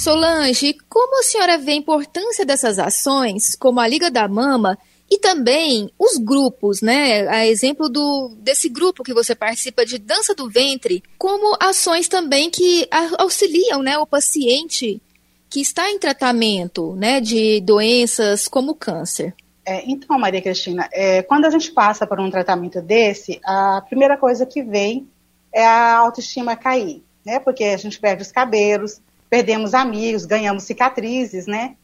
Solange, 0.00 0.78
como 0.88 1.20
a 1.20 1.22
senhora 1.22 1.58
vê 1.58 1.72
a 1.72 1.74
importância 1.74 2.46
dessas 2.46 2.78
ações, 2.78 3.54
como 3.54 3.80
a 3.80 3.86
Liga 3.86 4.10
da 4.10 4.26
Mama, 4.26 4.78
e 5.10 5.18
também 5.18 5.90
os 5.98 6.16
grupos, 6.16 6.80
né? 6.80 7.28
A 7.28 7.46
exemplo 7.46 7.86
do, 7.86 8.34
desse 8.38 8.70
grupo 8.70 9.02
que 9.02 9.12
você 9.12 9.34
participa 9.34 9.84
de 9.84 9.98
dança 9.98 10.34
do 10.34 10.48
ventre, 10.48 11.02
como 11.18 11.54
ações 11.60 12.08
também 12.08 12.48
que 12.48 12.88
auxiliam 13.18 13.82
né, 13.82 13.98
o 13.98 14.06
paciente 14.06 15.02
que 15.50 15.60
está 15.60 15.90
em 15.90 15.98
tratamento 15.98 16.96
né, 16.96 17.20
de 17.20 17.60
doenças 17.60 18.48
como 18.48 18.74
câncer. 18.74 19.34
É, 19.66 19.82
então, 19.84 20.18
Maria 20.18 20.40
Cristina, 20.40 20.88
é, 20.94 21.22
quando 21.22 21.44
a 21.44 21.50
gente 21.50 21.70
passa 21.72 22.06
por 22.06 22.18
um 22.18 22.30
tratamento 22.30 22.80
desse, 22.80 23.38
a 23.44 23.82
primeira 23.86 24.16
coisa 24.16 24.46
que 24.46 24.62
vem 24.62 25.06
é 25.52 25.62
a 25.62 25.98
autoestima 25.98 26.56
cair, 26.56 27.04
né? 27.22 27.38
Porque 27.38 27.64
a 27.64 27.76
gente 27.76 28.00
perde 28.00 28.22
os 28.22 28.32
cabelos, 28.32 29.02
perdemos 29.30 29.72
amigos, 29.72 30.26
ganhamos 30.26 30.64
cicatrizes, 30.64 31.46
né? 31.46 31.76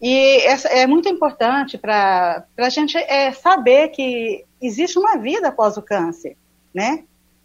E 0.00 0.38
é, 0.42 0.82
é 0.82 0.86
muito 0.86 1.08
importante 1.08 1.76
para 1.76 2.46
a 2.56 2.68
gente 2.68 2.96
é, 2.96 3.32
saber 3.32 3.88
que 3.88 4.44
existe 4.62 4.98
uma 4.98 5.18
vida 5.18 5.48
após 5.48 5.76
o 5.76 5.82
câncer, 5.82 6.36
né? 6.72 7.04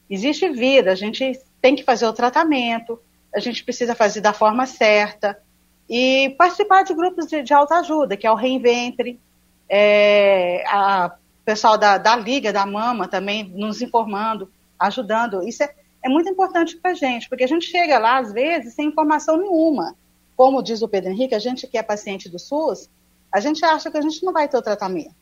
Existe 0.09 0.47
vida, 0.49 0.91
a 0.91 0.95
gente 0.95 1.39
tem 1.61 1.75
que 1.75 1.83
fazer 1.83 2.05
o 2.05 2.13
tratamento, 2.13 2.99
a 3.33 3.39
gente 3.39 3.63
precisa 3.63 3.95
fazer 3.95 4.21
da 4.21 4.33
forma 4.33 4.65
certa 4.65 5.37
e 5.89 6.35
participar 6.37 6.83
de 6.83 6.93
grupos 6.93 7.27
de, 7.27 7.41
de 7.41 7.53
autoajuda, 7.53 8.15
que 8.15 8.27
é 8.27 8.31
o 8.31 8.35
Reinventre, 8.35 9.19
é, 9.67 10.63
a 10.67 11.15
pessoal 11.43 11.77
da, 11.77 11.97
da 11.97 12.15
Liga 12.15 12.53
da 12.53 12.65
Mama 12.65 13.07
também 13.07 13.43
nos 13.43 13.81
informando, 13.81 14.51
ajudando. 14.77 15.47
Isso 15.47 15.63
é, 15.63 15.73
é 16.03 16.09
muito 16.09 16.29
importante 16.29 16.77
para 16.77 16.91
a 16.91 16.95
gente, 16.95 17.29
porque 17.29 17.43
a 17.43 17.47
gente 17.47 17.65
chega 17.65 17.99
lá, 17.99 18.17
às 18.17 18.31
vezes, 18.31 18.73
sem 18.73 18.87
informação 18.87 19.37
nenhuma 19.37 19.95
como 20.41 20.63
diz 20.63 20.81
o 20.81 20.87
Pedro 20.87 21.11
Henrique, 21.11 21.35
a 21.35 21.39
gente 21.39 21.67
que 21.67 21.77
é 21.77 21.83
paciente 21.83 22.27
do 22.27 22.39
SUS, 22.39 22.89
a 23.31 23.39
gente 23.39 23.63
acha 23.63 23.91
que 23.91 23.97
a 23.99 24.01
gente 24.01 24.25
não 24.25 24.33
vai 24.33 24.47
ter 24.47 24.57
o 24.57 24.61
tratamento. 24.63 25.13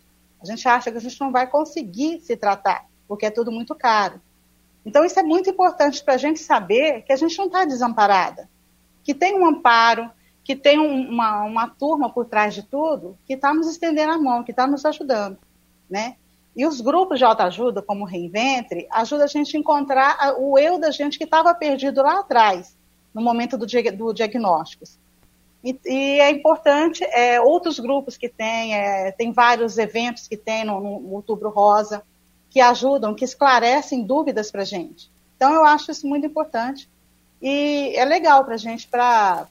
A 0.41 0.45
gente 0.45 0.65
acha 0.65 0.89
que 0.89 0.98
a 0.98 1.01
gente 1.01 1.19
não 1.19 1.29
vai 1.29 1.45
conseguir 1.45 2.21
se 2.21 2.38
tratar, 2.38 2.86
porque 3.05 3.25
é 3.25 3.29
tudo 3.29 3.51
muito 3.51 3.75
caro. 3.75 4.21
Então, 4.86 5.03
isso 5.03 5.19
é 5.19 5.24
muito 5.24 5.50
importante 5.50 6.01
para 6.01 6.13
a 6.13 6.17
gente 6.17 6.39
saber 6.39 7.01
que 7.01 7.12
a 7.12 7.17
gente 7.17 7.38
não 7.38 7.48
está 7.48 7.65
desamparada, 7.65 8.50
que 9.03 9.13
tem 9.13 9.38
um 9.38 9.45
amparo, 9.45 10.09
que 10.41 10.55
tem 10.55 10.79
uma, 10.79 11.43
uma 11.43 11.67
turma 11.67 12.09
por 12.09 12.25
trás 12.25 12.53
de 12.53 12.63
tudo 12.63 13.17
que 13.25 13.33
está 13.33 13.53
nos 13.53 13.67
estendendo 13.67 14.13
a 14.13 14.17
mão, 14.17 14.41
que 14.41 14.51
está 14.51 14.65
nos 14.65 14.86
ajudando, 14.86 15.38
né? 15.89 16.15
E 16.55 16.65
os 16.65 16.81
grupos 16.81 17.19
de 17.19 17.25
autoajuda, 17.25 17.81
como 17.81 18.03
o 18.03 18.07
Reinventre, 18.07 18.87
ajudam 18.91 19.25
a 19.25 19.27
gente 19.27 19.55
a 19.55 19.59
encontrar 19.59 20.35
o 20.37 20.57
eu 20.57 20.79
da 20.79 20.91
gente 20.91 21.17
que 21.17 21.23
estava 21.23 21.53
perdido 21.53 22.01
lá 22.01 22.19
atrás, 22.19 22.75
no 23.13 23.21
momento 23.21 23.57
do, 23.57 23.65
do 23.65 24.13
diagnóstico. 24.13 24.83
E, 25.63 25.77
e, 25.85 26.19
é 26.19 26.29
importante, 26.29 27.03
é, 27.03 27.39
outros 27.39 27.79
grupos 27.79 28.17
que 28.17 28.29
tem, 28.29 28.75
é, 28.75 29.11
tem 29.11 29.31
vários 29.31 29.77
eventos 29.77 30.27
que 30.27 30.37
tem 30.37 30.63
no, 30.63 30.79
no 30.79 31.13
Outubro 31.13 31.49
Rosa, 31.49 32.03
que 32.49 32.61
ajudam, 32.61 33.13
que 33.13 33.25
esclarecem 33.25 34.03
dúvidas 34.03 34.49
para 34.49 34.61
a 34.61 34.65
gente. 34.65 35.11
Então, 35.35 35.53
eu 35.53 35.63
acho 35.63 35.91
isso 35.91 36.07
muito 36.07 36.25
importante. 36.25 36.89
E 37.41 37.93
é 37.95 38.03
legal 38.03 38.43
para 38.43 38.55
a 38.55 38.57
gente, 38.57 38.87
para 38.87 39.47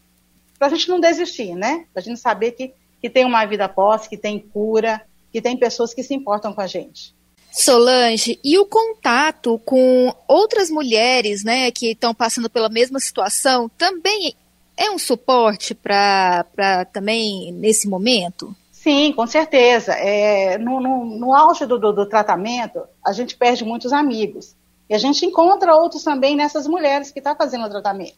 a 0.61 0.69
gente 0.69 0.89
não 0.89 1.01
desistir, 1.01 1.55
né? 1.55 1.87
Para 1.93 2.01
a 2.01 2.05
gente 2.05 2.21
saber 2.21 2.53
que, 2.53 2.75
que 3.01 3.09
tem 3.09 3.25
uma 3.25 3.45
vida 3.47 3.65
após, 3.65 4.07
que 4.07 4.17
tem 4.17 4.39
cura, 4.39 5.03
que 5.33 5.41
tem 5.43 5.57
pessoas 5.57 5.95
que 5.95 6.03
se 6.03 6.15
importam 6.15 6.53
com 6.53 6.61
a 6.61 6.67
gente. 6.67 7.15
Solange, 7.51 8.39
e 8.45 8.59
o 8.59 8.67
contato 8.67 9.59
com 9.65 10.15
outras 10.29 10.71
mulheres, 10.71 11.43
né, 11.43 11.71
que 11.71 11.93
estão 11.93 12.15
passando 12.15 12.49
pela 12.49 12.69
mesma 12.69 13.01
situação, 13.01 13.69
também 13.71 14.35
é 14.77 14.91
um 14.91 14.99
suporte 14.99 15.75
para 15.75 16.45
também 16.93 17.53
nesse 17.53 17.89
momento? 17.89 18.55
Sim, 18.71 19.13
com 19.13 19.27
certeza. 19.27 19.93
É, 19.93 20.57
no, 20.57 20.81
no, 20.81 21.05
no 21.05 21.35
auge 21.35 21.67
do, 21.67 21.79
do, 21.79 21.93
do, 21.93 22.09
tratamento, 22.09 22.85
a 23.05 23.13
gente 23.13 23.37
perde 23.37 23.65
muitos 23.65 23.93
amigos. 23.93 24.55
E 24.89 24.95
a 24.95 24.99
gente 24.99 25.27
encontra 25.27 25.75
outros 25.75 26.05
também 26.05 26.37
nessas 26.37 26.67
mulheres 26.67 27.11
que 27.11 27.19
estão 27.19 27.35
tá 27.35 27.45
fazendo 27.45 27.67
o 27.67 27.71
tratamento. 27.71 28.17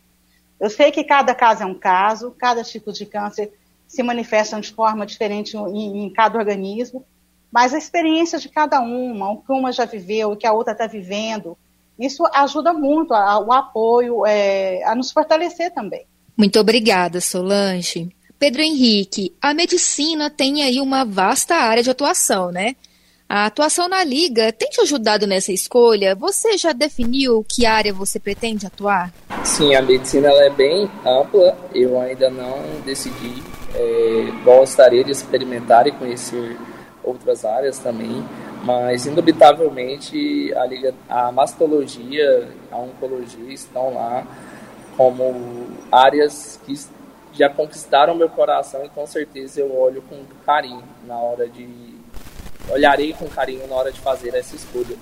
Eu 0.60 0.68
sei 0.68 0.92
que 0.92 1.02
cada 1.02 1.34
caso 1.34 1.62
é 1.62 1.66
um 1.66 1.74
caso, 1.74 2.34
cada 2.38 2.62
tipo 2.62 2.92
de 2.92 3.06
câncer 3.06 3.50
se 3.90 4.04
manifesta 4.04 4.60
de 4.60 4.72
forma 4.72 5.04
diferente 5.04 5.56
em, 5.56 6.04
em 6.04 6.12
cada 6.12 6.38
organismo, 6.38 7.04
mas 7.50 7.74
a 7.74 7.78
experiência 7.78 8.38
de 8.38 8.48
cada 8.48 8.80
uma, 8.80 9.32
o 9.32 9.38
que 9.38 9.52
uma 9.52 9.72
já 9.72 9.84
viveu, 9.84 10.30
o 10.30 10.36
que 10.36 10.46
a 10.46 10.52
outra 10.52 10.72
está 10.72 10.86
vivendo, 10.86 11.58
isso 11.98 12.24
ajuda 12.32 12.72
muito 12.72 13.12
a, 13.12 13.40
o 13.40 13.52
apoio, 13.52 14.24
é, 14.24 14.84
a 14.84 14.94
nos 14.94 15.10
fortalecer 15.10 15.74
também. 15.74 16.06
Muito 16.36 16.60
obrigada, 16.60 17.20
Solange. 17.20 18.08
Pedro 18.38 18.62
Henrique, 18.62 19.34
a 19.42 19.52
medicina 19.52 20.30
tem 20.30 20.62
aí 20.62 20.80
uma 20.80 21.04
vasta 21.04 21.56
área 21.56 21.82
de 21.82 21.90
atuação, 21.90 22.52
né? 22.52 22.76
A 23.28 23.46
atuação 23.46 23.88
na 23.88 24.04
Liga 24.04 24.52
tem 24.52 24.70
te 24.70 24.80
ajudado 24.80 25.26
nessa 25.26 25.52
escolha? 25.52 26.14
Você 26.14 26.56
já 26.56 26.72
definiu 26.72 27.44
que 27.48 27.66
área 27.66 27.92
você 27.92 28.20
pretende 28.20 28.66
atuar? 28.66 29.12
Sim, 29.44 29.74
a 29.74 29.82
medicina 29.82 30.28
ela 30.28 30.44
é 30.44 30.50
bem 30.50 30.88
ampla. 31.04 31.58
Eu 31.74 32.00
ainda 32.00 32.30
não 32.30 32.80
decidi. 32.84 33.49
É, 33.74 34.24
gostaria 34.44 35.04
de 35.04 35.12
experimentar 35.12 35.86
e 35.86 35.92
conhecer 35.92 36.56
outras 37.02 37.44
áreas 37.44 37.78
também, 37.78 38.24
mas 38.64 39.06
indubitavelmente 39.06 40.52
a, 40.54 40.66
liga, 40.66 40.94
a 41.08 41.32
mastologia, 41.32 42.48
a 42.70 42.76
oncologia 42.76 43.52
estão 43.52 43.94
lá 43.94 44.26
como 44.96 45.68
áreas 45.90 46.60
que 46.66 46.78
já 47.32 47.48
conquistaram 47.48 48.14
meu 48.14 48.28
coração 48.28 48.84
e 48.84 48.88
com 48.88 49.06
certeza 49.06 49.60
eu 49.60 49.74
olho 49.74 50.02
com 50.02 50.16
carinho 50.44 50.82
na 51.06 51.16
hora 51.16 51.48
de 51.48 51.94
olharei 52.68 53.12
com 53.12 53.26
carinho 53.26 53.66
na 53.66 53.74
hora 53.76 53.92
de 53.92 54.00
fazer 54.00 54.34
essa 54.34 54.54
escolha. 54.54 54.96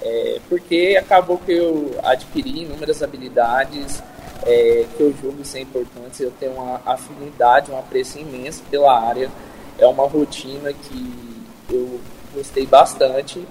É, 0.00 0.40
porque 0.48 0.96
acabou 0.98 1.38
que 1.38 1.52
eu 1.52 1.98
adquiri 2.02 2.62
inúmeras 2.62 3.02
habilidades 3.02 4.02
é, 4.44 4.86
que 4.96 5.02
eu 5.02 5.14
julgo 5.20 5.44
ser 5.44 5.60
importantes. 5.60 6.20
Eu 6.20 6.32
tenho 6.38 6.52
uma 6.52 6.80
afinidade, 6.84 7.70
um 7.70 7.78
apreço 7.78 8.18
imenso 8.18 8.62
pela 8.70 8.98
área. 8.98 9.30
É 9.78 9.86
uma 9.86 10.06
rotina 10.06 10.72
que 10.72 11.44
eu 11.70 12.00
gostei 12.34 12.66
bastante 12.66 13.46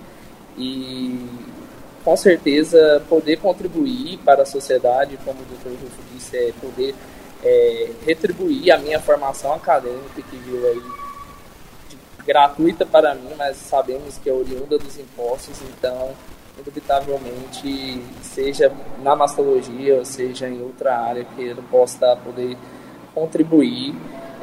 e 0.58 1.26
com 2.04 2.18
certeza 2.18 3.02
poder 3.08 3.38
contribuir 3.38 4.18
para 4.20 4.44
a 4.44 4.46
sociedade, 4.46 5.18
como 5.24 5.40
o 5.42 5.46
Dr. 5.46 5.70
Rufo 5.70 6.02
disse, 6.14 6.36
é 6.36 6.54
poder 6.60 6.96
é, 7.44 7.92
retribuir 8.06 8.72
a 8.72 8.78
minha 8.78 9.00
formação 9.00 9.54
acadêmica 9.54 10.22
que 10.22 10.36
veio 10.38 10.68
aí 10.68 10.82
gratuita 12.26 12.86
para 12.86 13.16
mim, 13.16 13.32
mas 13.38 13.58
sabemos 13.58 14.18
que 14.18 14.30
é 14.30 14.34
oriunda 14.34 14.78
dos 14.78 14.98
impostos, 14.98 15.60
então 15.62 16.12
indubitavelmente, 16.60 18.02
seja 18.22 18.72
na 19.02 19.16
mastologia 19.16 19.98
ou 19.98 20.06
seja 20.06 20.48
em 20.48 20.62
outra 20.62 20.98
área 20.98 21.24
que 21.24 21.42
ele 21.42 21.62
possa 21.70 22.16
poder 22.18 22.58
contribuir 23.14 23.96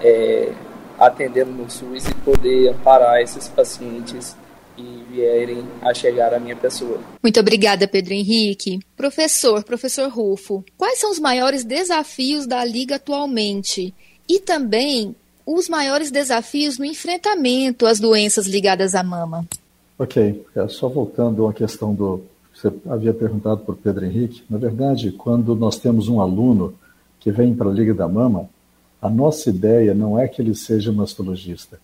é, 0.03 0.53
atendendo 0.99 1.53
no 1.53 1.71
SUS 1.71 2.07
e 2.07 2.15
poder 2.17 2.71
amparar 2.71 3.21
esses 3.21 3.49
pacientes 3.49 4.37
que 4.77 5.05
vierem 5.11 5.67
a 5.83 5.93
chegar 5.93 6.33
à 6.33 6.39
minha 6.39 6.57
pessoa. 6.57 7.01
Muito 7.23 7.41
obrigada, 7.41 7.89
Pedro 7.89 8.15
Henrique. 8.15 8.79
Professor, 8.97 9.63
professor 9.65 10.09
Rufo, 10.09 10.65
quais 10.77 10.99
são 10.99 11.11
os 11.11 11.19
maiores 11.19 11.65
desafios 11.65 12.47
da 12.47 12.65
Liga 12.65 12.97
atualmente? 12.97 13.95
E 14.29 14.39
também 14.39 15.17
os 15.45 15.69
maiores 15.69 16.11
desafios 16.11 16.79
no 16.79 16.85
enfrentamento 16.85 17.87
às 17.87 17.99
doenças 17.99 18.47
ligadas 18.47 18.95
à 18.95 19.03
mama? 19.03 19.47
Ok, 19.99 20.47
é, 20.55 20.69
só 20.69 20.89
voltando 20.89 21.45
à 21.49 21.53
questão 21.53 21.93
do. 21.93 22.23
Você 22.55 22.73
havia 22.89 23.13
perguntado 23.13 23.63
por 23.63 23.77
Pedro 23.77 24.07
Henrique. 24.07 24.45
Na 24.49 24.57
verdade, 24.57 25.11
quando 25.11 25.57
nós 25.57 25.77
temos 25.77 26.09
um 26.09 26.21
aluno 26.21 26.75
que 27.19 27.33
vem 27.33 27.53
para 27.53 27.69
a 27.69 27.73
Liga 27.73 27.93
da 27.93 28.07
Mama, 28.07 28.49
a 29.03 29.11
nossa 29.11 29.51
ideia 29.51 29.95
não 29.95 30.17
é 30.17 30.29
que 30.29 30.41
ele 30.41 30.55
seja 30.55 30.93
mastologista, 30.93 31.81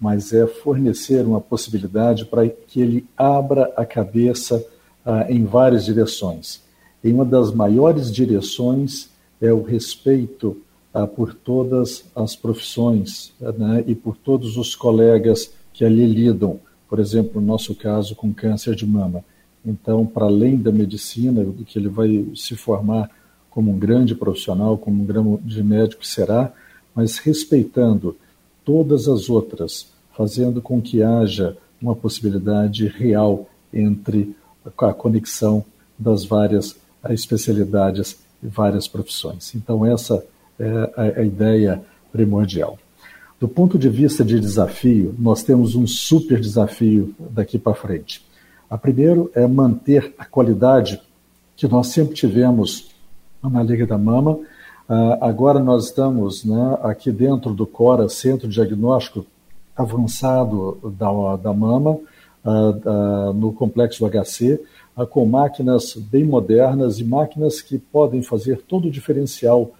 mas 0.00 0.32
é 0.32 0.44
fornecer 0.44 1.24
uma 1.24 1.40
possibilidade 1.40 2.24
para 2.24 2.48
que 2.48 2.80
ele 2.80 3.06
abra 3.16 3.72
a 3.76 3.86
cabeça 3.86 4.64
ah, 5.06 5.26
em 5.30 5.44
várias 5.44 5.84
direções. 5.84 6.62
E 7.02 7.12
uma 7.12 7.24
das 7.24 7.52
maiores 7.52 8.10
direções 8.10 9.08
é 9.40 9.52
o 9.52 9.62
respeito 9.62 10.56
ah, 10.92 11.06
por 11.06 11.32
todas 11.32 12.04
as 12.14 12.34
profissões 12.34 13.32
né, 13.40 13.84
e 13.86 13.94
por 13.94 14.16
todos 14.16 14.56
os 14.56 14.74
colegas 14.74 15.52
que 15.72 15.84
ali 15.84 16.06
lidam 16.06 16.58
por 16.92 17.00
exemplo, 17.00 17.40
no 17.40 17.46
nosso 17.46 17.74
caso, 17.74 18.14
com 18.14 18.34
câncer 18.34 18.74
de 18.74 18.86
mama. 18.86 19.24
Então, 19.64 20.04
para 20.04 20.26
além 20.26 20.58
da 20.58 20.70
medicina, 20.70 21.42
que 21.64 21.78
ele 21.78 21.88
vai 21.88 22.26
se 22.34 22.54
formar 22.54 23.10
como 23.48 23.72
um 23.72 23.78
grande 23.78 24.14
profissional, 24.14 24.76
como 24.76 25.02
um 25.02 25.06
grande 25.06 25.62
médico 25.62 26.04
será, 26.04 26.52
mas 26.94 27.16
respeitando 27.16 28.14
todas 28.62 29.08
as 29.08 29.30
outras, 29.30 29.86
fazendo 30.14 30.60
com 30.60 30.82
que 30.82 31.02
haja 31.02 31.56
uma 31.80 31.96
possibilidade 31.96 32.86
real 32.88 33.48
entre 33.72 34.36
a 34.76 34.92
conexão 34.92 35.64
das 35.98 36.26
várias 36.26 36.76
especialidades 37.08 38.18
e 38.42 38.46
várias 38.48 38.86
profissões. 38.86 39.54
Então, 39.54 39.86
essa 39.86 40.22
é 40.60 41.16
a 41.18 41.22
ideia 41.22 41.82
primordial. 42.12 42.78
Do 43.42 43.48
ponto 43.48 43.76
de 43.76 43.88
vista 43.88 44.24
de 44.24 44.38
desafio, 44.38 45.16
nós 45.18 45.42
temos 45.42 45.74
um 45.74 45.84
super 45.84 46.38
desafio 46.38 47.12
daqui 47.18 47.58
para 47.58 47.74
frente. 47.74 48.24
A 48.70 48.78
primeiro 48.78 49.32
é 49.34 49.44
manter 49.48 50.14
a 50.16 50.24
qualidade 50.24 51.02
que 51.56 51.66
nós 51.66 51.88
sempre 51.88 52.14
tivemos 52.14 52.92
na 53.42 53.60
Liga 53.60 53.84
da 53.84 53.98
Mama. 53.98 54.34
Uh, 54.88 55.18
agora 55.20 55.58
nós 55.58 55.86
estamos 55.86 56.44
né, 56.44 56.78
aqui 56.84 57.10
dentro 57.10 57.52
do 57.52 57.66
CORA, 57.66 58.08
Centro 58.08 58.46
de 58.46 58.54
Diagnóstico 58.54 59.26
Avançado 59.76 60.78
da, 60.96 61.34
da 61.34 61.52
Mama, 61.52 61.98
uh, 62.44 62.48
uh, 62.48 63.32
no 63.32 63.52
Complexo 63.52 64.08
HC, 64.08 64.60
com 65.10 65.26
máquinas 65.26 65.96
bem 65.96 66.24
modernas 66.24 67.00
e 67.00 67.04
máquinas 67.04 67.60
que 67.60 67.76
podem 67.76 68.22
fazer 68.22 68.62
todo 68.62 68.86
o 68.86 68.90
diferencial 68.90 69.72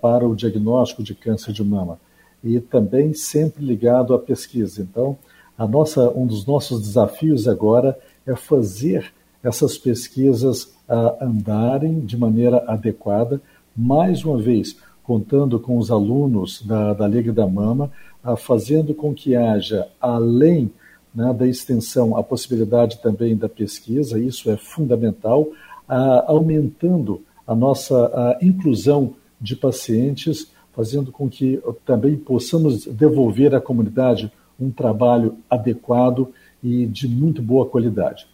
para 0.00 0.26
o 0.26 0.34
diagnóstico 0.34 1.02
de 1.02 1.14
câncer 1.14 1.52
de 1.52 1.62
mama 1.62 1.98
e 2.44 2.60
também 2.60 3.14
sempre 3.14 3.64
ligado 3.64 4.12
à 4.12 4.18
pesquisa. 4.18 4.82
Então, 4.82 5.16
a 5.56 5.66
nossa, 5.66 6.10
um 6.10 6.26
dos 6.26 6.44
nossos 6.44 6.82
desafios 6.82 7.48
agora 7.48 7.98
é 8.26 8.36
fazer 8.36 9.12
essas 9.42 9.78
pesquisas 9.78 10.64
uh, 10.88 11.24
andarem 11.24 12.00
de 12.00 12.16
maneira 12.16 12.64
adequada, 12.66 13.40
mais 13.74 14.24
uma 14.24 14.38
vez, 14.38 14.76
contando 15.02 15.58
com 15.58 15.78
os 15.78 15.90
alunos 15.90 16.62
da, 16.62 16.92
da 16.92 17.06
Liga 17.06 17.32
da 17.32 17.46
Mama, 17.46 17.90
uh, 18.24 18.36
fazendo 18.36 18.94
com 18.94 19.14
que 19.14 19.34
haja, 19.34 19.88
além 20.00 20.70
né, 21.14 21.32
da 21.32 21.46
extensão, 21.46 22.16
a 22.16 22.22
possibilidade 22.22 23.00
também 23.00 23.36
da 23.36 23.48
pesquisa, 23.48 24.18
isso 24.18 24.50
é 24.50 24.56
fundamental, 24.56 25.42
uh, 25.42 26.24
aumentando 26.26 27.22
a 27.46 27.54
nossa 27.54 28.38
inclusão 28.40 29.14
de 29.38 29.54
pacientes 29.54 30.50
fazendo 30.74 31.12
com 31.12 31.28
que 31.28 31.60
também 31.84 32.16
possamos 32.16 32.86
devolver 32.86 33.54
à 33.54 33.60
comunidade 33.60 34.30
um 34.58 34.70
trabalho 34.70 35.36
adequado 35.48 36.32
e 36.62 36.86
de 36.86 37.08
muito 37.08 37.42
boa 37.42 37.66
qualidade. 37.66 38.26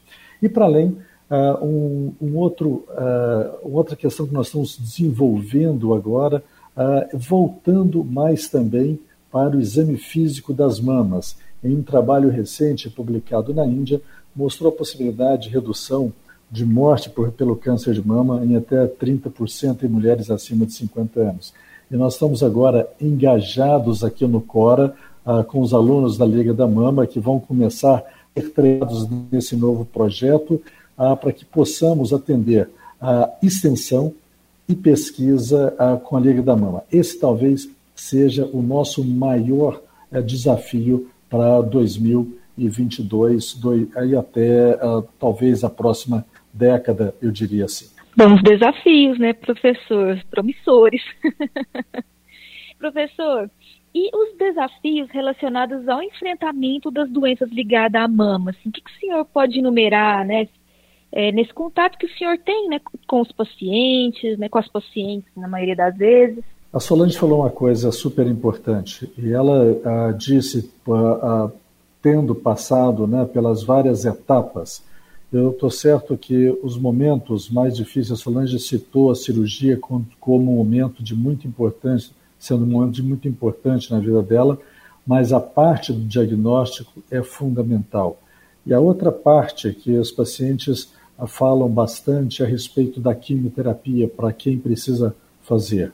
E 0.43 0.49
para 0.49 0.65
além, 0.65 0.97
uh, 1.31 1.65
um, 1.65 2.13
um 2.21 2.37
outro, 2.37 2.85
uh, 2.91 3.59
outra 3.63 3.97
questão 3.97 4.27
que 4.27 4.35
nós 4.35 4.47
estamos 4.47 4.79
desenvolvendo 4.79 5.95
agora, 5.95 6.43
uh, 6.77 7.17
voltando 7.19 8.05
mais 8.05 8.49
também 8.49 8.99
para 9.31 9.57
o 9.57 9.61
exame 9.61 9.97
físico 9.97 10.53
das 10.53 10.81
mamas. 10.81 11.37
Em 11.63 11.77
um 11.77 11.83
trabalho 11.83 12.31
recente 12.31 12.89
publicado 12.89 13.53
na 13.55 13.67
Índia, 13.67 14.01
mostrou 14.35 14.73
a 14.73 14.77
possibilidade 14.77 15.45
de 15.45 15.55
redução 15.55 16.13
de 16.51 16.65
morte 16.65 17.09
por, 17.09 17.31
pelo 17.31 17.55
câncer 17.55 17.95
de 17.95 18.07
mama 18.07 18.45
em 18.45 18.57
até 18.57 18.87
30% 18.87 19.85
em 19.85 19.89
mulheres 19.89 20.31
acima 20.31 20.67
de 20.67 20.73
50 20.73 21.21
anos. 21.21 21.55
E 21.91 21.97
nós 21.97 22.13
estamos 22.13 22.41
agora 22.43 22.89
engajados 23.01 24.05
aqui 24.05 24.25
no 24.25 24.41
Cora 24.41 24.95
ah, 25.27 25.43
com 25.43 25.61
os 25.61 25.75
alunos 25.75 26.17
da 26.17 26.25
Liga 26.25 26.55
da 26.55 26.67
Mama 26.67 27.05
que 27.05 27.19
vão 27.19 27.41
começar 27.41 27.97
a 27.97 28.41
ser 28.41 28.51
treinados 28.51 29.09
nesse 29.31 29.57
novo 29.57 29.85
projeto 29.85 30.63
ah, 30.97 31.17
para 31.17 31.33
que 31.33 31.45
possamos 31.45 32.13
atender 32.13 32.71
a 33.01 33.29
extensão 33.43 34.15
e 34.69 34.75
pesquisa 34.75 35.75
ah, 35.77 35.97
com 35.97 36.17
a 36.17 36.21
Liga 36.21 36.41
da 36.43 36.55
Mama. 36.55 36.85
Esse 36.93 37.19
talvez 37.19 37.69
seja 37.97 38.49
o 38.53 38.63
nosso 38.63 39.05
maior 39.05 39.83
eh, 40.13 40.23
desafio 40.23 41.11
para 41.29 41.61
2022 41.61 43.55
do, 43.55 43.89
aí 43.97 44.15
até 44.17 44.79
talvez 45.19 45.65
a 45.65 45.69
próxima 45.69 46.25
década, 46.55 47.15
eu 47.21 47.31
diria 47.31 47.67
assim. 47.67 47.87
Bons 48.17 48.43
desafios, 48.43 49.19
né, 49.19 49.33
professor? 49.33 50.21
Promissores. 50.31 51.03
professor, 52.79 53.51
e 53.95 54.11
os 54.17 54.37
desafios 54.39 55.09
relacionados 55.11 55.89
ao 55.89 56.03
enfrentamento 56.03 56.91
das 56.91 57.11
doenças 57.11 57.51
ligadas 57.51 58.01
à 58.01 58.09
mama? 58.09 58.51
Assim, 58.51 58.69
o 58.69 58.73
que, 58.73 58.81
que 58.81 58.91
o 58.91 59.01
senhor 59.01 59.25
pode 59.27 59.59
enumerar, 59.59 60.25
né, 60.25 60.49
é, 61.13 61.33
nesse 61.33 61.53
contato 61.53 61.99
que 61.99 62.07
o 62.07 62.19
senhor 62.19 62.39
tem, 62.39 62.69
né, 62.69 62.81
com 63.07 63.21
os 63.21 63.33
pacientes, 63.33 64.39
né, 64.39 64.49
com 64.49 64.59
as 64.59 64.69
pacientes, 64.69 65.29
na 65.37 65.49
maioria 65.49 65.77
das 65.77 65.97
vezes? 65.97 66.43
A 66.73 66.79
Solange 66.79 67.19
falou 67.19 67.41
uma 67.41 67.51
coisa 67.51 67.91
super 67.91 68.27
importante 68.27 69.13
e 69.19 69.33
ela 69.33 69.77
ah, 69.85 70.13
disse, 70.13 70.73
ah, 70.89 71.19
ah, 71.23 71.51
tendo 72.01 72.33
passado 72.33 73.09
né, 73.09 73.25
pelas 73.25 73.65
várias 73.65 74.05
etapas 74.05 74.85
eu 75.33 75.51
estou 75.51 75.71
certo 75.71 76.17
que 76.17 76.51
os 76.63 76.77
momentos 76.77 77.49
mais 77.49 77.77
difíceis, 77.77 78.11
a 78.11 78.17
Solange 78.17 78.59
citou 78.59 79.11
a 79.11 79.15
cirurgia 79.15 79.77
como, 79.77 80.07
como 80.19 80.53
um 80.53 80.57
momento 80.57 81.03
de 81.05 81.15
muito 81.15 81.47
importante, 81.47 82.13
sendo 82.39 82.65
um 82.65 82.69
momento 82.69 82.95
de 82.95 83.03
muito 83.03 83.29
importante 83.29 83.91
na 83.93 84.01
vida 84.01 84.23
dela, 84.23 84.59
mas 85.07 85.33
a 85.33 85.41
parte 85.41 85.93
do 85.93 86.01
diagnóstico 86.01 87.03
é 87.11 87.23
fundamental. 87.23 88.21
E 88.67 88.75
a 88.75 88.81
outra 88.81 89.13
parte 89.13 89.73
que 89.73 89.97
os 89.97 90.11
pacientes 90.11 90.93
falam 91.29 91.69
bastante 91.69 92.43
a 92.43 92.47
respeito 92.47 93.01
da 93.01 93.15
quimioterapia 93.15 94.09
para 94.09 94.33
quem 94.33 94.59
precisa 94.59 95.15
fazer. 95.43 95.93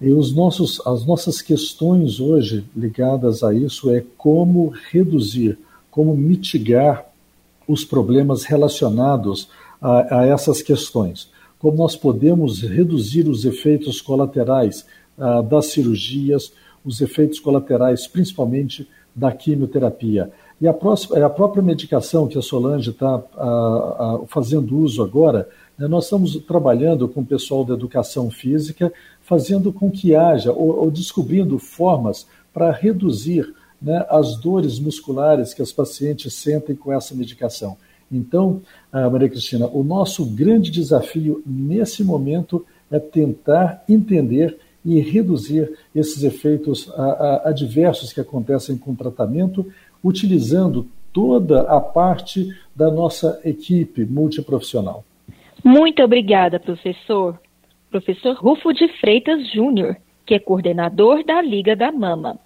E 0.00 0.10
os 0.10 0.34
nossos, 0.34 0.84
as 0.86 1.06
nossas 1.06 1.40
questões 1.40 2.20
hoje 2.20 2.66
ligadas 2.76 3.42
a 3.42 3.54
isso 3.54 3.90
é 3.90 4.04
como 4.18 4.68
reduzir, 4.90 5.58
como 5.90 6.14
mitigar 6.14 7.05
os 7.66 7.84
problemas 7.84 8.44
relacionados 8.44 9.48
a, 9.80 10.20
a 10.20 10.26
essas 10.26 10.62
questões. 10.62 11.30
Como 11.58 11.76
nós 11.76 11.96
podemos 11.96 12.62
reduzir 12.62 13.28
os 13.28 13.44
efeitos 13.44 14.00
colaterais 14.00 14.86
ah, 15.18 15.42
das 15.42 15.66
cirurgias, 15.66 16.52
os 16.84 17.00
efeitos 17.00 17.40
colaterais, 17.40 18.06
principalmente 18.06 18.88
da 19.14 19.32
quimioterapia. 19.32 20.30
E 20.60 20.68
a, 20.68 20.72
próxima, 20.72 21.24
a 21.24 21.30
própria 21.30 21.62
medicação 21.62 22.28
que 22.28 22.38
a 22.38 22.42
Solange 22.42 22.90
está 22.90 23.22
fazendo 24.28 24.78
uso 24.78 25.02
agora, 25.02 25.48
né, 25.76 25.86
nós 25.88 26.04
estamos 26.04 26.36
trabalhando 26.46 27.08
com 27.08 27.20
o 27.20 27.26
pessoal 27.26 27.64
da 27.64 27.74
educação 27.74 28.30
física, 28.30 28.92
fazendo 29.22 29.72
com 29.72 29.90
que 29.90 30.14
haja, 30.14 30.52
ou, 30.52 30.78
ou 30.78 30.90
descobrindo 30.90 31.58
formas 31.58 32.26
para 32.52 32.70
reduzir 32.70 33.52
né, 33.80 34.04
as 34.08 34.36
dores 34.40 34.78
musculares 34.78 35.52
que 35.52 35.62
as 35.62 35.72
pacientes 35.72 36.34
sentem 36.34 36.74
com 36.74 36.92
essa 36.92 37.14
medicação. 37.14 37.76
Então, 38.10 38.62
ah, 38.92 39.10
Maria 39.10 39.28
Cristina, 39.28 39.66
o 39.66 39.82
nosso 39.82 40.24
grande 40.24 40.70
desafio 40.70 41.42
nesse 41.44 42.04
momento 42.04 42.64
é 42.90 42.98
tentar 42.98 43.82
entender 43.88 44.56
e 44.84 45.00
reduzir 45.00 45.76
esses 45.92 46.22
efeitos 46.22 46.88
adversos 47.44 48.12
que 48.12 48.20
acontecem 48.20 48.78
com 48.78 48.92
o 48.92 48.96
tratamento, 48.96 49.66
utilizando 50.02 50.86
toda 51.12 51.62
a 51.62 51.80
parte 51.80 52.56
da 52.74 52.88
nossa 52.88 53.40
equipe 53.44 54.04
multiprofissional. 54.04 55.04
Muito 55.64 56.00
obrigada, 56.04 56.60
professor. 56.60 57.36
Professor 57.90 58.36
Rufo 58.36 58.72
de 58.72 58.86
Freitas 59.00 59.50
Júnior, 59.52 59.96
que 60.24 60.34
é 60.34 60.38
coordenador 60.38 61.24
da 61.24 61.42
Liga 61.42 61.74
da 61.74 61.90
Mama. 61.90 62.38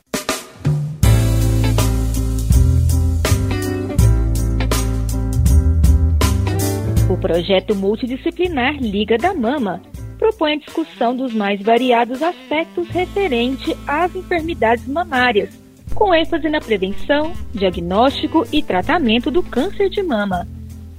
Projeto 7.31 7.77
multidisciplinar 7.77 8.77
Liga 8.81 9.16
da 9.16 9.33
Mama 9.33 9.81
propõe 10.19 10.55
a 10.55 10.57
discussão 10.57 11.16
dos 11.16 11.33
mais 11.33 11.62
variados 11.62 12.21
aspectos 12.25 12.88
referente 12.88 13.73
às 13.87 14.12
enfermidades 14.16 14.85
mamárias, 14.88 15.57
com 15.95 16.12
ênfase 16.12 16.49
na 16.49 16.61
prevenção, 16.61 17.33
diagnóstico 17.55 18.45
e 18.53 18.61
tratamento 18.61 19.31
do 19.31 19.45
câncer 19.45 19.88
de 19.88 20.03
mama. 20.03 20.45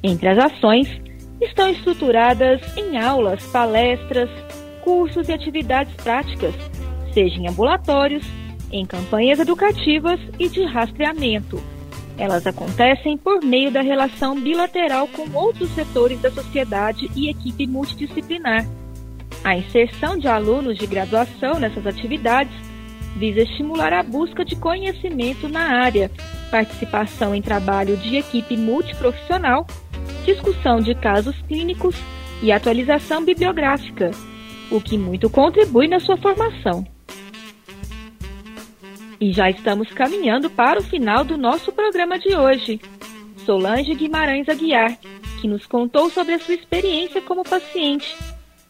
Entre 0.01 0.29
as 0.29 0.37
ações, 0.37 0.87
estão 1.41 1.67
estruturadas 1.67 2.61
em 2.77 2.97
aulas, 2.97 3.43
palestras, 3.47 4.29
cursos 4.85 5.27
e 5.27 5.33
atividades 5.33 5.93
práticas, 5.95 6.55
seja 7.13 7.41
em 7.41 7.49
ambulatórios, 7.49 8.25
em 8.71 8.85
campanhas 8.85 9.37
educativas 9.37 10.17
e 10.39 10.47
de 10.47 10.63
rastreamento 10.63 11.61
elas 12.21 12.45
acontecem 12.45 13.17
por 13.17 13.43
meio 13.43 13.71
da 13.71 13.81
relação 13.81 14.39
bilateral 14.39 15.07
com 15.07 15.27
outros 15.35 15.71
setores 15.71 16.21
da 16.21 16.29
sociedade 16.29 17.09
e 17.15 17.29
equipe 17.29 17.65
multidisciplinar. 17.65 18.63
A 19.43 19.57
inserção 19.57 20.19
de 20.19 20.27
alunos 20.27 20.77
de 20.77 20.85
graduação 20.85 21.59
nessas 21.59 21.85
atividades 21.87 22.53
visa 23.15 23.41
estimular 23.41 23.91
a 23.91 24.03
busca 24.03 24.45
de 24.45 24.55
conhecimento 24.55 25.49
na 25.49 25.81
área, 25.81 26.11
participação 26.51 27.33
em 27.33 27.41
trabalho 27.41 27.97
de 27.97 28.17
equipe 28.17 28.55
multiprofissional, 28.55 29.65
discussão 30.23 30.79
de 30.79 30.93
casos 30.93 31.35
clínicos 31.47 31.95
e 32.43 32.51
atualização 32.51 33.25
bibliográfica, 33.25 34.11
o 34.69 34.79
que 34.79 34.95
muito 34.95 35.27
contribui 35.27 35.87
na 35.87 35.99
sua 35.99 36.17
formação. 36.17 36.85
E 39.21 39.31
já 39.31 39.51
estamos 39.51 39.87
caminhando 39.93 40.49
para 40.49 40.79
o 40.79 40.83
final 40.83 41.23
do 41.23 41.37
nosso 41.37 41.71
programa 41.71 42.17
de 42.17 42.35
hoje. 42.35 42.81
Solange 43.45 43.93
Guimarães 43.93 44.49
Aguiar, 44.49 44.97
que 45.39 45.47
nos 45.47 45.67
contou 45.67 46.09
sobre 46.09 46.33
a 46.33 46.39
sua 46.39 46.55
experiência 46.55 47.21
como 47.21 47.43
paciente. 47.43 48.17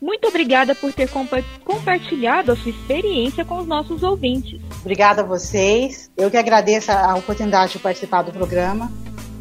Muito 0.01 0.27
obrigada 0.27 0.75
por 0.75 0.91
ter 0.91 1.09
compa 1.09 1.41
compartilhado 1.63 2.51
a 2.51 2.55
sua 2.57 2.71
experiência 2.71 3.45
com 3.45 3.59
os 3.59 3.65
nossos 3.65 4.03
ouvintes. 4.03 4.61
Obrigada 4.81 5.21
a 5.21 5.25
vocês. 5.25 6.11
Eu 6.17 6.29
que 6.29 6.35
agradeço 6.35 6.91
a 6.91 7.15
oportunidade 7.15 7.71
de 7.71 7.79
participar 7.79 8.23
do 8.23 8.33
programa 8.33 8.91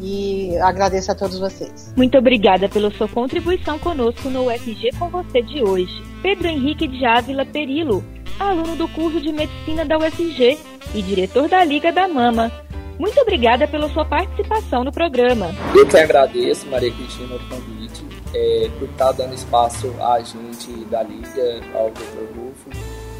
e 0.01 0.57
agradeço 0.57 1.11
a 1.11 1.15
todos 1.15 1.37
vocês. 1.39 1.93
Muito 1.95 2.17
obrigada 2.17 2.67
pela 2.67 2.89
sua 2.91 3.07
contribuição 3.07 3.77
conosco 3.77 4.29
no 4.29 4.47
UFG 4.47 4.89
com 4.97 5.09
você 5.09 5.41
de 5.43 5.63
hoje. 5.63 6.03
Pedro 6.23 6.47
Henrique 6.47 6.87
de 6.87 7.05
Ávila 7.05 7.45
Perilo, 7.45 8.03
aluno 8.39 8.75
do 8.75 8.87
curso 8.87 9.21
de 9.21 9.31
medicina 9.31 9.85
da 9.85 9.99
UFG 9.99 10.57
e 10.95 11.01
diretor 11.03 11.47
da 11.47 11.63
Liga 11.63 11.91
da 11.91 12.07
Mama. 12.07 12.51
Muito 12.97 13.19
obrigada 13.21 13.67
pela 13.67 13.89
sua 13.89 14.05
participação 14.05 14.83
no 14.83 14.91
programa. 14.91 15.51
Eu 15.75 15.87
que 15.87 15.97
agradeço, 15.97 16.67
Maria 16.67 16.91
Cristina, 16.91 17.35
o 17.35 17.39
convite, 17.49 18.03
é, 18.33 18.69
por 18.77 18.89
estar 18.89 19.11
dando 19.11 19.33
espaço 19.33 19.93
a 19.99 20.19
gente 20.19 20.71
da 20.85 21.03
Liga, 21.03 21.61
ao 21.75 21.89
Dr. 21.91 22.37
Rufo 22.37 22.69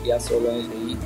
e 0.04 0.12
a 0.12 0.20
Solange 0.20 0.70
aí, 0.72 0.98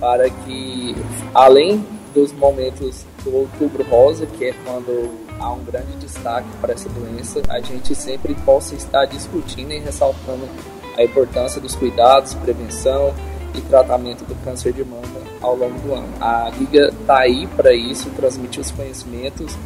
para 0.00 0.30
que, 0.30 0.94
além 1.34 1.84
dos 2.14 2.32
momentos 2.32 3.04
do 3.24 3.34
Outubro 3.34 3.84
Rosa, 3.84 4.26
que 4.26 4.46
é 4.46 4.54
quando 4.64 5.10
há 5.38 5.52
um 5.52 5.64
grande 5.64 5.96
destaque 5.96 6.48
para 6.60 6.72
essa 6.72 6.88
doença, 6.88 7.40
a 7.48 7.60
gente 7.60 7.94
sempre 7.94 8.34
possa 8.44 8.74
estar 8.74 9.06
discutindo 9.06 9.72
e 9.72 9.78
ressaltando 9.78 10.48
a 10.96 11.04
importância 11.04 11.60
dos 11.60 11.74
cuidados, 11.74 12.34
prevenção 12.34 13.14
e 13.54 13.60
tratamento 13.62 14.24
do 14.24 14.34
câncer 14.44 14.72
de 14.72 14.84
mama 14.84 15.02
ao 15.40 15.56
longo 15.56 15.78
do 15.80 15.94
ano. 15.94 16.08
A 16.20 16.50
Liga 16.50 16.88
está 16.88 17.20
aí 17.20 17.46
para 17.48 17.72
isso, 17.72 18.10
transmitir 18.10 18.60
os 18.60 18.70
conhecimentos 18.70 19.56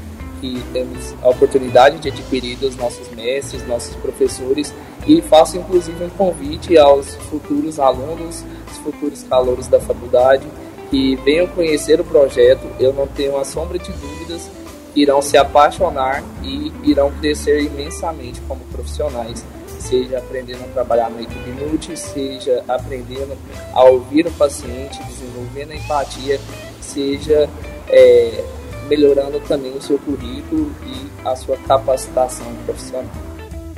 que 0.41 0.63
temos 0.73 1.15
a 1.23 1.31
oportunidade 1.31 1.99
de 1.99 2.09
adquirir 2.09 2.57
dos 2.57 2.77
nossos 2.77 3.09
mestres, 3.11 3.67
nossos 3.67 3.97
professores 3.97 4.75
e 5.07 5.23
faço 5.23 5.57
inclusive 5.57 6.05
um 6.05 6.11
convite 6.11 6.77
aos 6.77 7.15
futuros 7.15 7.79
alunos, 7.79 8.45
os 8.71 8.79
futuros 8.79 9.23
calouros 9.23 9.67
da 9.67 9.81
faculdade 9.81 10.47
que 10.91 11.17
venham 11.17 11.47
conhecer 11.49 12.01
o 12.01 12.05
projeto. 12.05 12.67
Eu 12.79 12.93
não 12.93 13.07
tenho 13.07 13.37
a 13.37 13.45
sombra 13.45 13.79
de 13.79 13.91
dúvidas 13.93 14.51
que 14.93 15.03
irão 15.03 15.21
se 15.21 15.37
apaixonar 15.37 16.23
e 16.43 16.73
irão 16.85 17.11
crescer 17.21 17.63
imensamente 17.63 18.41
como 18.43 18.61
profissionais 18.73 19.45
seja 19.85 20.19
aprendendo 20.19 20.65
a 20.65 20.69
trabalhar 20.69 21.11
na 21.11 21.23
equipe 21.23 21.51
multi, 21.51 21.97
seja 21.97 22.65
aprendendo 22.67 23.37
a 23.73 23.85
ouvir 23.85 24.27
o 24.27 24.31
paciente, 24.33 25.03
desenvolvendo 25.05 25.73
a 25.73 25.77
empatia, 25.77 26.41
seja 26.81 27.49
é, 27.89 28.45
melhorando 28.89 29.39
também 29.41 29.73
o 29.73 29.83
seu 29.83 29.99
currículo 29.99 30.73
e 30.87 31.29
a 31.29 31.37
sua 31.37 31.57
capacitação 31.59 32.47
profissional. 32.65 33.11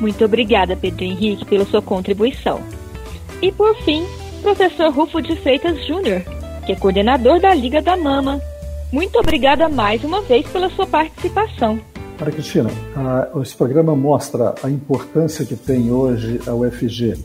Muito 0.00 0.24
obrigada, 0.24 0.76
Pedro 0.76 1.04
Henrique, 1.04 1.44
pela 1.44 1.64
sua 1.64 1.82
contribuição. 1.82 2.60
E 3.42 3.50
por 3.50 3.74
fim, 3.82 4.06
professor 4.42 4.92
Rufo 4.92 5.20
de 5.20 5.34
Freitas 5.36 5.84
Júnior, 5.86 6.22
que 6.66 6.72
é 6.72 6.76
coordenador 6.76 7.40
da 7.40 7.54
Liga 7.54 7.80
da 7.80 7.96
Mama. 7.96 8.42
Muito 8.92 9.16
obrigada 9.20 9.68
mais 9.68 10.02
uma 10.02 10.20
vez 10.22 10.44
pela 10.48 10.68
sua 10.68 10.84
participação. 10.84 11.78
Maria 12.18 12.34
Cristina, 12.34 12.68
esse 13.40 13.54
programa 13.54 13.94
mostra 13.94 14.52
a 14.62 14.68
importância 14.68 15.44
que 15.44 15.54
tem 15.54 15.92
hoje 15.92 16.40
a 16.44 16.52
UFG. 16.52 17.16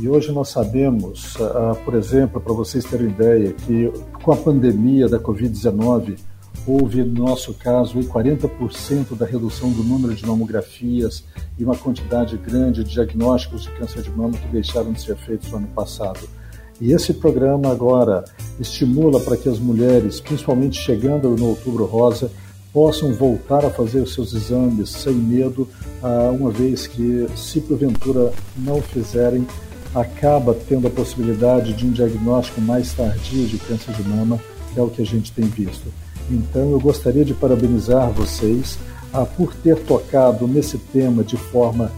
E 0.00 0.08
hoje 0.08 0.32
nós 0.32 0.48
sabemos, 0.48 1.36
por 1.84 1.94
exemplo, 1.94 2.40
para 2.40 2.52
vocês 2.52 2.84
terem 2.84 3.06
ideia, 3.06 3.52
que 3.52 3.92
com 4.20 4.32
a 4.32 4.36
pandemia 4.36 5.08
da 5.08 5.20
Covid-19, 5.20 6.18
houve, 6.66 7.04
no 7.04 7.24
nosso 7.24 7.54
caso, 7.54 8.00
40% 8.00 9.16
da 9.16 9.24
redução 9.24 9.70
do 9.70 9.84
número 9.84 10.12
de 10.12 10.26
mamografias 10.26 11.24
e 11.56 11.64
uma 11.64 11.76
quantidade 11.76 12.36
grande 12.36 12.82
de 12.82 12.90
diagnósticos 12.90 13.62
de 13.62 13.70
câncer 13.70 14.02
de 14.02 14.10
mama 14.10 14.32
que 14.36 14.48
deixaram 14.48 14.92
de 14.92 15.00
ser 15.00 15.16
feitos 15.16 15.52
no 15.52 15.58
ano 15.58 15.68
passado. 15.68 16.28
E 16.80 16.92
esse 16.92 17.14
programa 17.14 17.70
agora 17.70 18.24
estimula 18.60 19.18
para 19.20 19.36
que 19.36 19.48
as 19.48 19.58
mulheres, 19.58 20.20
principalmente 20.20 20.78
chegando 20.78 21.30
no 21.30 21.48
Outubro 21.48 21.84
Rosa, 21.86 22.30
possam 22.72 23.14
voltar 23.14 23.64
a 23.64 23.70
fazer 23.70 24.00
os 24.00 24.12
seus 24.12 24.34
exames 24.34 24.90
sem 24.90 25.14
medo, 25.14 25.66
ah, 26.02 26.30
uma 26.30 26.50
vez 26.50 26.86
que, 26.86 27.26
se 27.34 27.60
porventura 27.62 28.30
não 28.58 28.82
fizerem, 28.82 29.46
acaba 29.94 30.54
tendo 30.68 30.86
a 30.86 30.90
possibilidade 30.90 31.72
de 31.72 31.86
um 31.86 31.90
diagnóstico 31.90 32.60
mais 32.60 32.92
tardio 32.92 33.46
de 33.46 33.56
câncer 33.56 33.94
de 33.94 34.02
mama, 34.06 34.38
que 34.74 34.78
é 34.78 34.82
o 34.82 34.90
que 34.90 35.00
a 35.00 35.06
gente 35.06 35.32
tem 35.32 35.46
visto. 35.46 35.90
Então, 36.30 36.70
eu 36.70 36.78
gostaria 36.78 37.24
de 37.24 37.32
parabenizar 37.32 38.10
vocês 38.10 38.78
ah, 39.10 39.24
por 39.24 39.54
ter 39.54 39.76
tocado 39.84 40.46
nesse 40.46 40.76
tema 40.76 41.24
de 41.24 41.38
forma 41.38 41.90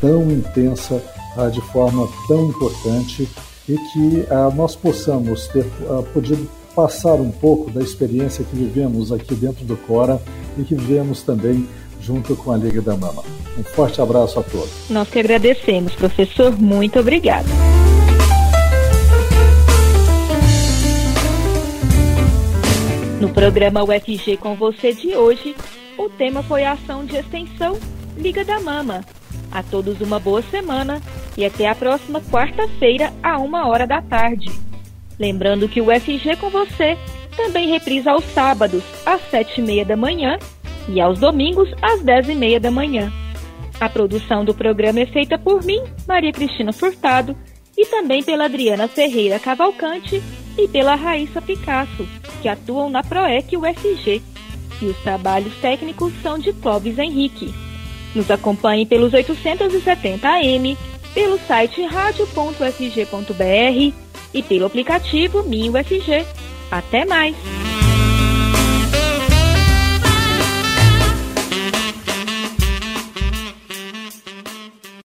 tão 0.00 0.28
intensa, 0.32 1.00
ah, 1.36 1.48
de 1.48 1.60
forma 1.60 2.08
tão 2.26 2.48
importante, 2.48 3.28
e 3.68 3.76
que 3.76 4.26
nós 4.56 4.76
possamos 4.76 5.46
ter 5.48 5.64
podido 6.12 6.48
passar 6.74 7.14
um 7.14 7.30
pouco 7.30 7.70
da 7.70 7.80
experiência 7.80 8.44
que 8.44 8.56
vivemos 8.56 9.12
aqui 9.12 9.34
dentro 9.34 9.64
do 9.64 9.76
Cora 9.76 10.20
e 10.58 10.62
que 10.62 10.74
vivemos 10.74 11.22
também 11.22 11.68
junto 12.00 12.36
com 12.36 12.52
a 12.52 12.56
Liga 12.56 12.82
da 12.82 12.96
Mama. 12.96 13.22
Um 13.56 13.62
forte 13.62 14.00
abraço 14.00 14.38
a 14.38 14.42
todos. 14.42 14.90
Nós 14.90 15.08
que 15.08 15.18
agradecemos, 15.18 15.94
professor. 15.94 16.52
Muito 16.58 16.98
obrigado. 16.98 17.46
No 23.20 23.30
programa 23.30 23.82
UFG 23.82 24.36
com 24.36 24.54
você 24.54 24.92
de 24.92 25.16
hoje, 25.16 25.56
o 25.96 26.10
tema 26.10 26.42
foi 26.42 26.64
a 26.64 26.72
ação 26.72 27.06
de 27.06 27.16
extensão 27.16 27.78
Liga 28.18 28.44
da 28.44 28.60
Mama. 28.60 29.02
A 29.50 29.62
todos 29.62 30.00
uma 30.00 30.18
boa 30.18 30.42
semana 30.42 31.00
e 31.36 31.44
até 31.44 31.68
a 31.68 31.74
próxima 31.74 32.20
quarta-feira, 32.20 33.12
a 33.22 33.38
uma 33.38 33.68
hora 33.68 33.86
da 33.86 34.00
tarde. 34.00 34.50
Lembrando 35.18 35.68
que 35.68 35.80
o 35.80 35.86
FG 35.86 36.36
com 36.40 36.50
você 36.50 36.96
também 37.36 37.68
reprisa 37.68 38.12
aos 38.12 38.24
sábados, 38.26 38.82
às 39.04 39.20
sete 39.30 39.60
e 39.60 39.64
meia 39.64 39.84
da 39.84 39.96
manhã, 39.96 40.38
e 40.88 41.00
aos 41.00 41.18
domingos, 41.18 41.68
às 41.82 42.02
dez 42.02 42.28
e 42.28 42.34
meia 42.34 42.60
da 42.60 42.70
manhã. 42.70 43.12
A 43.80 43.88
produção 43.88 44.44
do 44.44 44.54
programa 44.54 45.00
é 45.00 45.06
feita 45.06 45.36
por 45.36 45.64
mim, 45.64 45.82
Maria 46.06 46.32
Cristina 46.32 46.72
Furtado, 46.72 47.36
e 47.76 47.86
também 47.86 48.22
pela 48.22 48.44
Adriana 48.44 48.86
Ferreira 48.86 49.38
Cavalcante 49.38 50.22
e 50.56 50.68
pela 50.68 50.94
Raíssa 50.94 51.42
Picasso, 51.42 52.06
que 52.40 52.48
atuam 52.48 52.88
na 52.88 53.02
PROEC 53.02 53.56
UFG. 53.56 54.22
E 54.80 54.86
os 54.86 54.96
trabalhos 54.98 55.54
técnicos 55.56 56.12
são 56.22 56.38
de 56.38 56.52
Clóvis 56.52 56.98
Henrique. 56.98 57.52
Nos 58.14 58.30
acompanhe 58.30 58.86
pelos 58.86 59.12
870 59.12 60.28
AM, 60.28 60.76
pelo 61.14 61.38
site 61.38 61.86
radio.fg.br 61.86 63.34
e 64.34 64.42
pelo 64.42 64.66
aplicativo 64.66 65.42
MinUFG. 65.44 66.26
Até 66.70 67.04
mais! 67.04 67.36